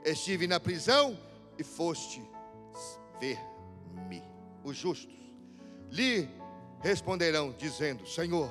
estive 0.04 0.46
na 0.46 0.58
prisão 0.58 1.18
e 1.58 1.64
foste 1.64 2.22
ver-me. 3.20 4.22
Os 4.64 4.76
justos 4.76 5.14
lhe 5.90 6.28
responderão, 6.80 7.52
dizendo: 7.52 8.06
Senhor, 8.06 8.50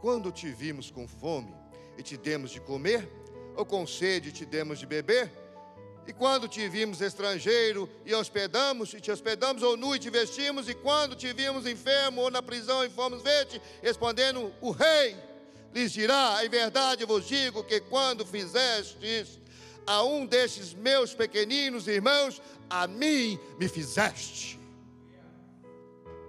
quando 0.00 0.30
te 0.32 0.50
vimos 0.50 0.90
com 0.90 1.06
fome 1.06 1.54
e 1.96 2.02
te 2.02 2.16
demos 2.16 2.50
de 2.50 2.60
comer, 2.60 3.08
ou 3.56 3.64
com 3.64 3.86
sede 3.86 4.28
e 4.28 4.32
te 4.32 4.46
demos 4.46 4.78
de 4.78 4.86
beber? 4.86 5.30
E 6.06 6.12
quando 6.12 6.48
te 6.48 6.66
vimos 6.70 7.02
estrangeiro 7.02 7.86
e 8.06 8.14
hospedamos, 8.14 8.94
e 8.94 9.00
te 9.00 9.10
hospedamos, 9.10 9.62
ou 9.62 9.76
nu 9.76 9.94
e 9.94 9.98
te 9.98 10.08
vestimos, 10.08 10.66
e 10.66 10.74
quando 10.74 11.14
te 11.14 11.30
vimos 11.34 11.66
enfermo 11.66 12.22
ou 12.22 12.30
na 12.30 12.40
prisão 12.40 12.82
e 12.82 12.88
fomos 12.88 13.22
ver-te, 13.22 13.60
respondendo 13.82 14.50
o 14.62 14.70
rei, 14.70 15.14
lhes 15.74 15.92
dirá: 15.92 16.42
Em 16.42 16.48
verdade 16.48 17.04
vos 17.04 17.26
digo 17.26 17.62
que 17.62 17.80
quando 17.80 18.24
fizestes 18.24 19.38
a 19.88 20.02
um 20.02 20.26
destes 20.26 20.74
meus 20.74 21.14
pequeninos 21.14 21.88
irmãos, 21.88 22.42
a 22.68 22.86
mim 22.86 23.40
me 23.58 23.66
fizeste. 23.68 24.60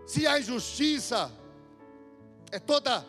Se 0.07 0.25
a 0.25 0.39
injustiça 0.39 1.29
é 2.53 2.57
toda 2.57 3.05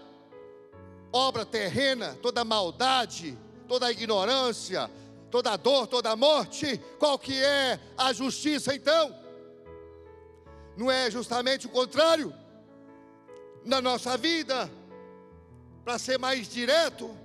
obra 1.12 1.46
terrena, 1.46 2.18
toda 2.20 2.44
maldade, 2.44 3.38
toda 3.68 3.92
ignorância, 3.92 4.90
toda 5.30 5.56
dor, 5.56 5.86
toda 5.86 6.16
morte, 6.16 6.78
qual 6.98 7.16
que 7.16 7.40
é 7.40 7.78
a 7.96 8.12
justiça 8.12 8.74
então? 8.74 9.16
Não 10.76 10.90
é 10.90 11.08
justamente 11.12 11.68
o 11.68 11.70
contrário? 11.70 12.34
Na 13.64 13.80
nossa 13.80 14.16
vida, 14.16 14.68
para 15.84 15.96
ser 15.96 16.18
mais 16.18 16.48
direto, 16.48 17.16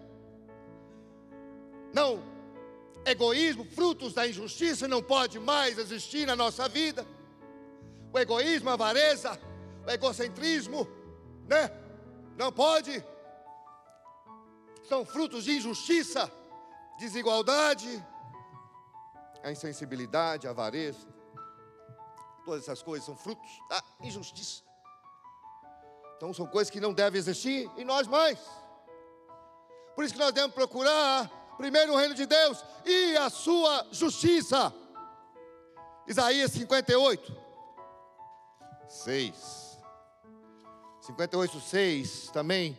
não 1.91 2.34
egoísmo, 3.05 3.63
frutos 3.65 4.13
da 4.13 4.27
injustiça, 4.27 4.87
não 4.87 5.01
pode 5.01 5.39
mais 5.39 5.77
existir 5.77 6.25
na 6.25 6.35
nossa 6.35 6.67
vida. 6.67 7.05
O 8.11 8.19
egoísmo, 8.19 8.69
a 8.69 8.73
avareza, 8.73 9.39
o 9.85 9.89
egocentrismo, 9.89 10.87
né? 11.47 11.71
Não 12.35 12.51
pode. 12.51 13.03
São 14.83 15.05
frutos 15.05 15.43
de 15.43 15.57
injustiça, 15.57 16.31
desigualdade, 16.97 18.03
a 19.43 19.51
insensibilidade, 19.51 20.47
a 20.47 20.51
avareza. 20.51 21.07
Todas 22.43 22.63
essas 22.63 22.81
coisas 22.81 23.05
são 23.05 23.15
frutos 23.15 23.49
da 23.69 23.83
injustiça. 24.01 24.63
Então 26.17 26.33
são 26.33 26.47
coisas 26.47 26.71
que 26.71 26.79
não 26.79 26.93
devem 26.93 27.19
existir 27.19 27.69
em 27.77 27.83
nós 27.83 28.07
mais. 28.07 28.39
Por 29.95 30.03
isso 30.03 30.13
que 30.13 30.19
nós 30.19 30.31
devemos 30.31 30.55
procurar 30.55 31.29
primeiro 31.57 31.93
o 31.93 31.97
reino 31.97 32.13
de 32.13 32.25
Deus 32.25 32.63
e 32.85 33.17
a 33.17 33.29
sua 33.29 33.85
justiça. 33.91 34.73
Isaías 36.07 36.51
58, 36.51 37.35
6. 38.87 39.77
58, 41.01 41.59
6 41.59 42.29
também. 42.31 42.77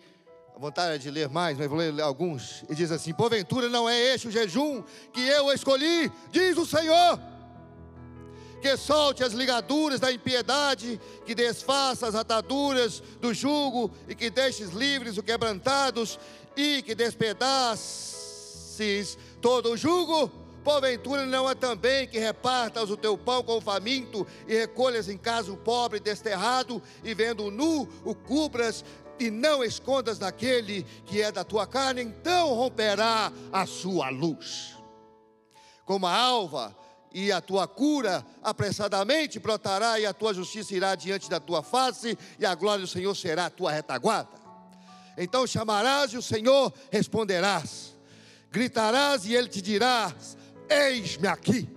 A 0.54 0.58
vontade 0.58 0.94
é 0.94 0.98
de 0.98 1.10
ler 1.10 1.28
mais, 1.28 1.58
mas 1.58 1.68
vou 1.68 1.78
ler 1.78 2.00
alguns. 2.00 2.64
E 2.68 2.74
diz 2.74 2.90
assim: 2.90 3.12
Porventura 3.12 3.68
não 3.68 3.88
é 3.88 3.98
este 4.14 4.28
o 4.28 4.30
jejum 4.30 4.82
que 5.12 5.20
eu 5.20 5.52
escolhi, 5.52 6.10
diz 6.30 6.56
o 6.56 6.64
Senhor. 6.64 7.20
Que 8.62 8.76
solte 8.76 9.22
as 9.22 9.32
ligaduras 9.32 10.00
da 10.00 10.10
impiedade, 10.10 10.98
que 11.26 11.34
desfaça 11.34 12.06
as 12.06 12.14
ataduras 12.14 13.00
do 13.20 13.34
jugo, 13.34 13.90
e 14.08 14.14
que 14.14 14.30
deixes 14.30 14.70
livres 14.70 15.18
os 15.18 15.24
quebrantados, 15.24 16.18
e 16.56 16.82
que 16.82 16.94
despedace 16.94 18.15
desfaces 18.76 19.18
todo 19.40 19.72
o 19.72 19.76
jugo? 19.76 20.28
Porventura 20.62 21.24
não 21.24 21.48
é 21.48 21.54
também 21.54 22.08
que 22.08 22.18
repartas 22.18 22.90
o 22.90 22.96
teu 22.96 23.16
pão 23.16 23.42
com 23.42 23.58
o 23.58 23.60
faminto 23.60 24.26
e 24.48 24.54
recolhas 24.54 25.08
em 25.08 25.16
casa 25.16 25.52
o 25.52 25.56
pobre 25.56 26.00
desterrado 26.00 26.82
e 27.04 27.14
vendo 27.14 27.50
nu 27.50 27.88
o 28.04 28.14
cubras 28.14 28.84
e 29.18 29.30
não 29.30 29.62
escondas 29.62 30.18
daquele 30.18 30.82
que 31.06 31.22
é 31.22 31.30
da 31.30 31.44
tua 31.44 31.66
carne, 31.66 32.02
então 32.02 32.52
romperá 32.52 33.32
a 33.52 33.64
sua 33.64 34.10
luz. 34.10 34.76
Como 35.84 36.04
a 36.04 36.14
alva 36.14 36.76
e 37.12 37.30
a 37.30 37.40
tua 37.40 37.68
cura 37.68 38.26
apressadamente 38.42 39.38
brotará 39.38 40.00
e 40.00 40.04
a 40.04 40.12
tua 40.12 40.34
justiça 40.34 40.74
irá 40.74 40.96
diante 40.96 41.30
da 41.30 41.38
tua 41.38 41.62
face 41.62 42.18
e 42.40 42.44
a 42.44 42.54
glória 42.56 42.84
do 42.84 42.90
Senhor 42.90 43.14
será 43.14 43.46
a 43.46 43.50
tua 43.50 43.70
retaguarda. 43.70 44.36
Então 45.16 45.46
chamarás 45.46 46.12
e 46.12 46.16
o 46.16 46.22
Senhor 46.22 46.74
responderás 46.90 47.95
gritarás 48.50 49.26
e 49.26 49.34
ele 49.34 49.48
te 49.48 49.60
dirá: 49.60 50.14
Eis-me 50.68 51.28
aqui. 51.28 51.68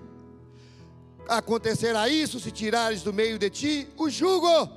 Acontecerá 1.28 2.10
isso 2.10 2.40
se 2.40 2.52
tirares 2.52 3.04
do 3.04 3.14
meio 3.14 3.38
de 3.38 3.52
ti 3.52 3.88
o 3.96 4.10
jugo 4.10 4.68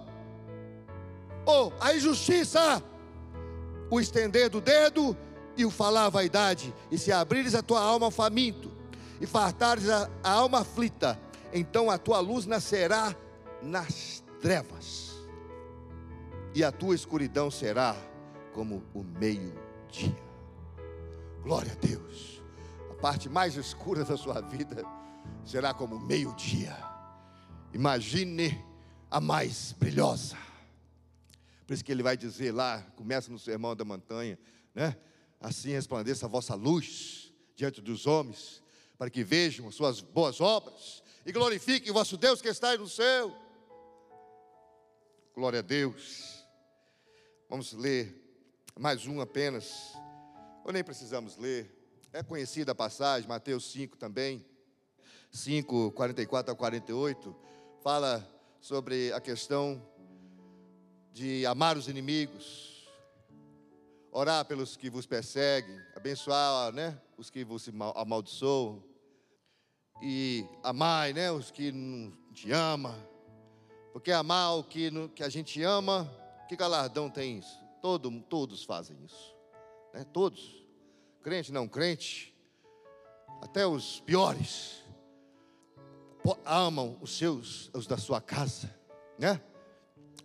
Ou 1.46 1.72
a 1.80 1.94
injustiça, 1.94 2.82
o 3.90 3.98
estender 3.98 4.50
do 4.50 4.60
dedo 4.60 5.16
e 5.56 5.64
o 5.64 5.70
falar 5.70 6.06
a 6.06 6.10
vaidade, 6.10 6.74
e 6.90 6.98
se 6.98 7.10
abrires 7.12 7.54
a 7.54 7.62
tua 7.62 7.80
alma 7.80 8.10
faminto, 8.10 8.70
e 9.20 9.26
fartares 9.26 9.88
a, 9.88 10.10
a 10.22 10.30
alma 10.30 10.60
aflita, 10.60 11.18
então 11.52 11.90
a 11.90 11.98
tua 11.98 12.20
luz 12.20 12.46
nascerá 12.46 13.14
nas 13.62 14.22
trevas, 14.40 15.12
e 16.54 16.64
a 16.64 16.72
tua 16.72 16.94
escuridão 16.94 17.50
será 17.50 17.96
como 18.52 18.82
o 18.94 19.02
meio-dia. 19.02 20.31
Glória 21.42 21.72
a 21.72 21.74
Deus. 21.74 22.40
A 22.90 22.94
parte 22.94 23.28
mais 23.28 23.56
escura 23.56 24.04
da 24.04 24.16
sua 24.16 24.40
vida 24.40 24.84
será 25.44 25.74
como 25.74 25.98
meio-dia. 25.98 26.76
Imagine 27.74 28.64
a 29.10 29.20
mais 29.20 29.72
brilhosa. 29.72 30.36
Por 31.66 31.74
isso 31.74 31.84
que 31.84 31.90
ele 31.90 32.02
vai 32.02 32.16
dizer 32.16 32.52
lá, 32.52 32.80
começa 32.94 33.30
no 33.30 33.38
sermão 33.38 33.74
da 33.74 33.84
montanha, 33.84 34.38
né? 34.72 34.96
Assim 35.40 35.70
resplandeça 35.70 36.26
a 36.26 36.28
vossa 36.28 36.54
luz 36.54 37.32
diante 37.56 37.80
dos 37.80 38.06
homens, 38.06 38.62
para 38.96 39.10
que 39.10 39.24
vejam 39.24 39.66
as 39.66 39.74
suas 39.74 40.00
boas 40.00 40.40
obras 40.40 41.02
e 41.26 41.32
glorifiquem 41.32 41.90
o 41.90 41.94
vosso 41.94 42.16
Deus 42.16 42.40
que 42.40 42.48
está 42.48 42.76
no 42.76 42.88
céu. 42.88 43.36
Glória 45.34 45.58
a 45.58 45.62
Deus. 45.62 46.46
Vamos 47.48 47.72
ler 47.72 48.14
mais 48.78 49.06
um 49.06 49.20
apenas. 49.20 49.96
Ou 50.64 50.72
nem 50.72 50.84
precisamos 50.84 51.36
ler. 51.36 51.70
É 52.12 52.22
conhecida 52.22 52.72
a 52.72 52.74
passagem, 52.74 53.28
Mateus 53.28 53.70
5 53.72 53.96
também. 53.96 54.44
5, 55.30 55.92
44 55.92 56.52
a 56.52 56.56
48. 56.56 57.36
Fala 57.82 58.26
sobre 58.60 59.12
a 59.12 59.20
questão 59.20 59.82
de 61.12 61.44
amar 61.44 61.76
os 61.76 61.88
inimigos, 61.88 62.88
orar 64.10 64.44
pelos 64.44 64.76
que 64.76 64.88
vos 64.88 65.06
perseguem, 65.06 65.78
abençoar 65.94 66.72
né, 66.72 66.98
os 67.18 67.28
que 67.28 67.44
vos 67.44 67.68
amaldiçoam, 67.94 68.82
e 70.00 70.46
amar 70.62 71.12
né, 71.12 71.30
os 71.30 71.50
que 71.50 71.70
não 71.70 72.12
te 72.32 72.50
amam, 72.50 72.94
porque 73.92 74.10
amar 74.10 74.56
o 74.56 74.64
que, 74.64 74.90
que 75.14 75.22
a 75.22 75.28
gente 75.28 75.62
ama, 75.62 76.10
que 76.48 76.56
galardão 76.56 77.10
tem 77.10 77.38
isso? 77.38 77.58
Todo, 77.80 78.10
todos 78.22 78.64
fazem 78.64 78.96
isso, 79.04 79.31
né? 79.92 80.04
todos, 80.04 80.66
crente, 81.22 81.52
não 81.52 81.68
crente, 81.68 82.34
até 83.40 83.66
os 83.66 84.00
piores, 84.00 84.82
amam 86.44 86.96
os 87.00 87.16
seus, 87.16 87.70
os 87.74 87.86
da 87.86 87.96
sua 87.96 88.20
casa, 88.20 88.72
né? 89.18 89.42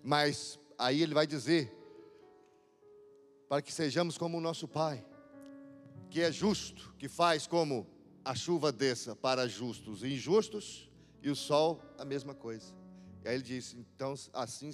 Mas 0.03 0.59
aí 0.77 1.01
ele 1.01 1.13
vai 1.13 1.25
dizer, 1.25 1.75
para 3.49 3.61
que 3.61 3.73
sejamos 3.73 4.17
como 4.17 4.37
o 4.37 4.41
nosso 4.41 4.67
Pai, 4.67 5.03
que 6.09 6.21
é 6.21 6.31
justo, 6.31 6.93
que 6.97 7.09
faz 7.09 7.47
como 7.47 7.87
a 8.23 8.35
chuva 8.35 8.71
desça 8.71 9.15
para 9.15 9.47
justos 9.47 10.03
e 10.03 10.13
injustos, 10.13 10.89
e 11.21 11.29
o 11.29 11.35
sol 11.35 11.81
a 11.97 12.05
mesma 12.05 12.33
coisa. 12.35 12.73
E 13.23 13.27
aí 13.27 13.35
ele 13.35 13.43
diz: 13.43 13.73
então, 13.73 14.13
assim, 14.33 14.69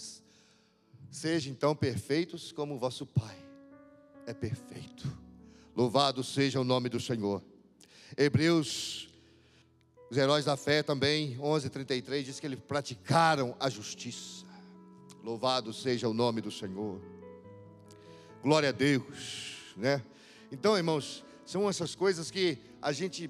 sejam 1.09 1.51
então 1.51 1.75
perfeitos 1.75 2.51
como 2.51 2.75
o 2.75 2.79
vosso 2.79 3.05
Pai 3.05 3.42
é 4.25 4.33
perfeito. 4.33 5.07
Louvado 5.75 6.23
seja 6.23 6.59
o 6.59 6.63
nome 6.63 6.89
do 6.89 6.99
Senhor. 6.99 7.43
Hebreus, 8.17 9.09
os 10.09 10.17
heróis 10.17 10.45
da 10.45 10.55
fé 10.55 10.83
também, 10.83 11.37
11:33 11.39 12.23
diz 12.23 12.39
que 12.39 12.45
eles 12.45 12.59
praticaram 12.59 13.55
a 13.59 13.69
justiça. 13.69 14.45
Louvado 15.23 15.73
seja 15.73 16.07
o 16.07 16.13
nome 16.13 16.41
do 16.41 16.51
Senhor. 16.51 17.01
Glória 18.43 18.69
a 18.69 18.71
Deus, 18.71 19.73
né? 19.77 20.03
Então, 20.51 20.77
irmãos, 20.77 21.23
são 21.45 21.67
essas 21.69 21.95
coisas 21.95 22.29
que 22.29 22.57
a 22.81 22.91
gente 22.91 23.29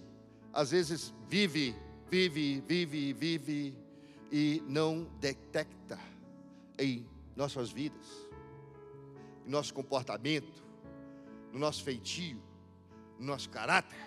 às 0.51 0.71
vezes 0.71 1.13
vive, 1.27 1.75
vive, 2.09 2.61
vive, 2.67 3.13
vive 3.13 3.77
e 4.31 4.61
não 4.67 5.07
detecta 5.19 5.99
em 6.77 7.07
nossas 7.35 7.71
vidas, 7.71 8.05
em 9.45 9.49
nosso 9.49 9.73
comportamento, 9.73 10.62
no 11.53 11.59
nosso 11.59 11.83
feitio, 11.83 12.41
no 13.17 13.27
nosso 13.27 13.49
caráter, 13.49 13.99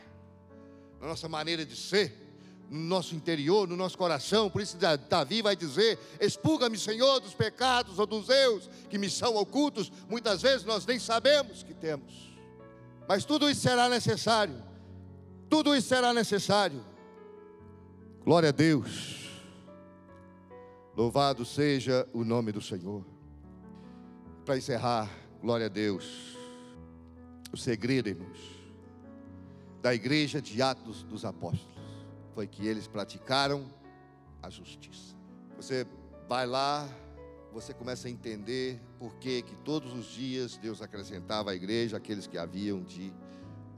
na 1.00 1.06
nossa 1.06 1.28
maneira 1.28 1.64
de 1.64 1.76
ser 1.76 2.26
no 2.68 2.80
nosso 2.80 3.14
interior, 3.14 3.68
no 3.68 3.76
nosso 3.76 3.96
coração. 3.96 4.50
Por 4.50 4.60
isso 4.60 4.76
Davi 5.08 5.42
vai 5.42 5.54
dizer: 5.54 5.98
Expulga-me, 6.20 6.78
Senhor, 6.78 7.20
dos 7.20 7.34
pecados 7.34 7.98
ou 7.98 8.06
dos 8.06 8.28
erros 8.28 8.68
que 8.90 8.98
me 8.98 9.08
são 9.08 9.36
ocultos. 9.36 9.90
Muitas 10.08 10.42
vezes 10.42 10.64
nós 10.64 10.84
nem 10.84 10.98
sabemos 10.98 11.62
que 11.62 11.74
temos. 11.74 12.36
Mas 13.08 13.24
tudo 13.24 13.48
isso 13.48 13.60
será 13.60 13.88
necessário. 13.88 14.62
Tudo 15.48 15.74
isso 15.76 15.88
será 15.88 16.12
necessário. 16.12 16.84
Glória 18.24 18.48
a 18.48 18.52
Deus. 18.52 19.30
Louvado 20.96 21.44
seja 21.44 22.08
o 22.12 22.24
nome 22.24 22.50
do 22.50 22.60
Senhor. 22.60 23.04
Para 24.44 24.56
encerrar, 24.56 25.08
glória 25.40 25.66
a 25.66 25.68
Deus. 25.68 26.35
O 27.52 27.56
segredo, 27.56 28.08
irmãos, 28.08 28.38
da 29.80 29.94
igreja 29.94 30.42
de 30.42 30.60
Atos 30.60 31.02
dos 31.04 31.24
Apóstolos 31.24 31.76
foi 32.34 32.46
que 32.46 32.66
eles 32.66 32.86
praticaram 32.86 33.66
a 34.42 34.50
justiça. 34.50 35.14
Você 35.56 35.86
vai 36.28 36.46
lá, 36.46 36.88
você 37.52 37.72
começa 37.72 38.08
a 38.08 38.10
entender 38.10 38.80
por 38.98 39.14
que 39.14 39.42
que 39.42 39.56
todos 39.56 39.92
os 39.94 40.06
dias 40.06 40.56
Deus 40.56 40.82
acrescentava 40.82 41.52
à 41.52 41.54
igreja 41.54 41.96
aqueles 41.96 42.26
que 42.26 42.36
haviam 42.36 42.82
de 42.82 43.12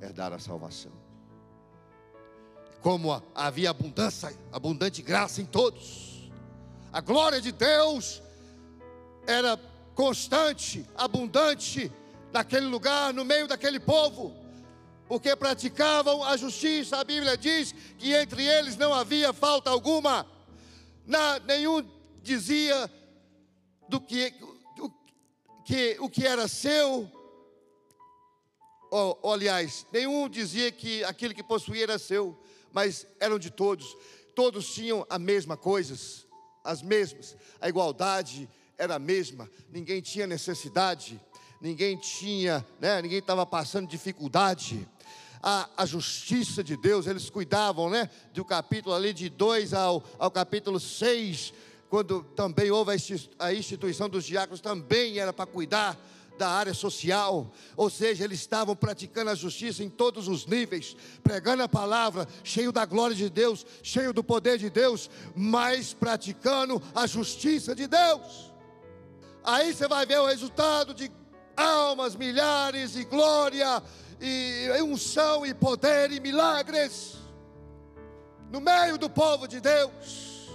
herdar 0.00 0.32
a 0.32 0.38
salvação. 0.38 0.92
Como 2.80 3.22
havia 3.34 3.70
abundância, 3.70 4.34
abundante 4.50 5.02
graça 5.02 5.40
em 5.40 5.46
todos. 5.46 6.30
A 6.92 7.00
glória 7.00 7.40
de 7.40 7.52
Deus 7.52 8.22
era 9.26 9.56
constante, 9.94 10.86
abundante 10.96 11.92
naquele 12.32 12.66
lugar, 12.66 13.12
no 13.12 13.24
meio 13.24 13.46
daquele 13.46 13.80
povo 13.80 14.48
porque 15.08 15.34
praticavam 15.34 16.22
a 16.22 16.36
justiça. 16.36 16.98
A 16.98 17.04
Bíblia 17.04 17.36
diz 17.36 17.74
que 17.96 18.12
entre 18.12 18.46
eles 18.46 18.76
não 18.76 18.92
havia 18.92 19.32
falta 19.32 19.70
alguma. 19.70 20.26
Na, 21.06 21.40
nenhum 21.40 21.82
dizia 22.22 22.92
do 23.88 23.98
que 23.98 24.34
o, 24.78 24.90
que 25.64 25.96
o 25.98 26.10
que 26.10 26.26
era 26.26 26.46
seu, 26.46 27.10
ou, 28.90 29.18
ou, 29.22 29.32
aliás, 29.32 29.86
nenhum 29.90 30.28
dizia 30.28 30.70
que 30.70 31.02
aquilo 31.04 31.34
que 31.34 31.42
possuía 31.42 31.84
era 31.84 31.98
seu, 31.98 32.38
mas 32.70 33.06
eram 33.18 33.38
de 33.38 33.50
todos. 33.50 33.96
Todos 34.34 34.72
tinham 34.72 35.06
a 35.08 35.18
mesma 35.18 35.56
coisas, 35.56 36.26
as 36.62 36.82
mesmas. 36.82 37.34
A 37.60 37.68
igualdade 37.68 38.48
era 38.76 38.96
a 38.96 38.98
mesma. 38.98 39.50
Ninguém 39.70 40.02
tinha 40.02 40.26
necessidade. 40.26 41.20
Ninguém 41.60 41.96
tinha, 41.96 42.64
né? 42.80 43.02
Ninguém 43.02 43.18
estava 43.18 43.44
passando 43.44 43.88
dificuldade 43.88 44.88
a, 45.42 45.68
a 45.76 45.86
justiça 45.86 46.62
de 46.62 46.76
Deus, 46.76 47.06
eles 47.06 47.30
cuidavam, 47.30 47.90
né? 47.90 48.10
Do 48.32 48.44
capítulo 48.44 48.94
ali 48.94 49.12
de 49.12 49.28
2 49.28 49.72
ao, 49.74 50.02
ao 50.18 50.30
capítulo 50.30 50.78
6, 50.80 51.52
quando 51.88 52.22
também 52.22 52.70
houve 52.70 52.92
a 53.38 53.52
instituição 53.52 54.08
dos 54.08 54.24
diáconos, 54.24 54.60
também 54.60 55.18
era 55.18 55.32
para 55.32 55.46
cuidar 55.46 55.98
da 56.36 56.48
área 56.48 56.72
social, 56.72 57.52
ou 57.76 57.90
seja, 57.90 58.22
eles 58.22 58.38
estavam 58.38 58.76
praticando 58.76 59.30
a 59.30 59.34
justiça 59.34 59.82
em 59.82 59.90
todos 59.90 60.28
os 60.28 60.46
níveis, 60.46 60.96
pregando 61.20 61.64
a 61.64 61.68
palavra, 61.68 62.28
cheio 62.44 62.70
da 62.70 62.84
glória 62.84 63.16
de 63.16 63.28
Deus, 63.28 63.66
cheio 63.82 64.12
do 64.12 64.22
poder 64.22 64.56
de 64.56 64.70
Deus, 64.70 65.10
mas 65.34 65.92
praticando 65.92 66.80
a 66.94 67.08
justiça 67.08 67.74
de 67.74 67.88
Deus. 67.88 68.52
Aí 69.42 69.74
você 69.74 69.88
vai 69.88 70.06
ver 70.06 70.20
o 70.20 70.26
resultado 70.26 70.94
de 70.94 71.10
almas, 71.58 72.14
milhares 72.14 72.96
e 72.96 73.04
glória 73.04 73.82
e 74.20 74.70
unção 74.82 75.44
e 75.44 75.52
poder 75.52 76.12
e 76.12 76.20
milagres 76.20 77.18
no 78.50 78.60
meio 78.60 78.96
do 78.96 79.10
povo 79.10 79.46
de 79.46 79.60
Deus. 79.60 80.48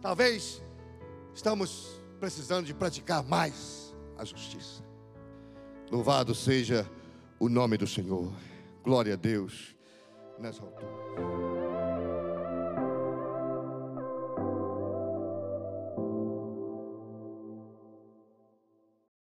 Talvez 0.00 0.62
estamos 1.34 2.00
precisando 2.20 2.66
de 2.66 2.74
praticar 2.74 3.22
mais 3.24 3.94
a 4.18 4.24
justiça. 4.24 4.82
Louvado 5.90 6.34
seja 6.34 6.88
o 7.38 7.48
nome 7.48 7.76
do 7.76 7.86
Senhor. 7.86 8.32
Glória 8.82 9.14
a 9.14 9.16
Deus 9.16 9.74
nessa 10.38 10.62
altura. 10.62 11.63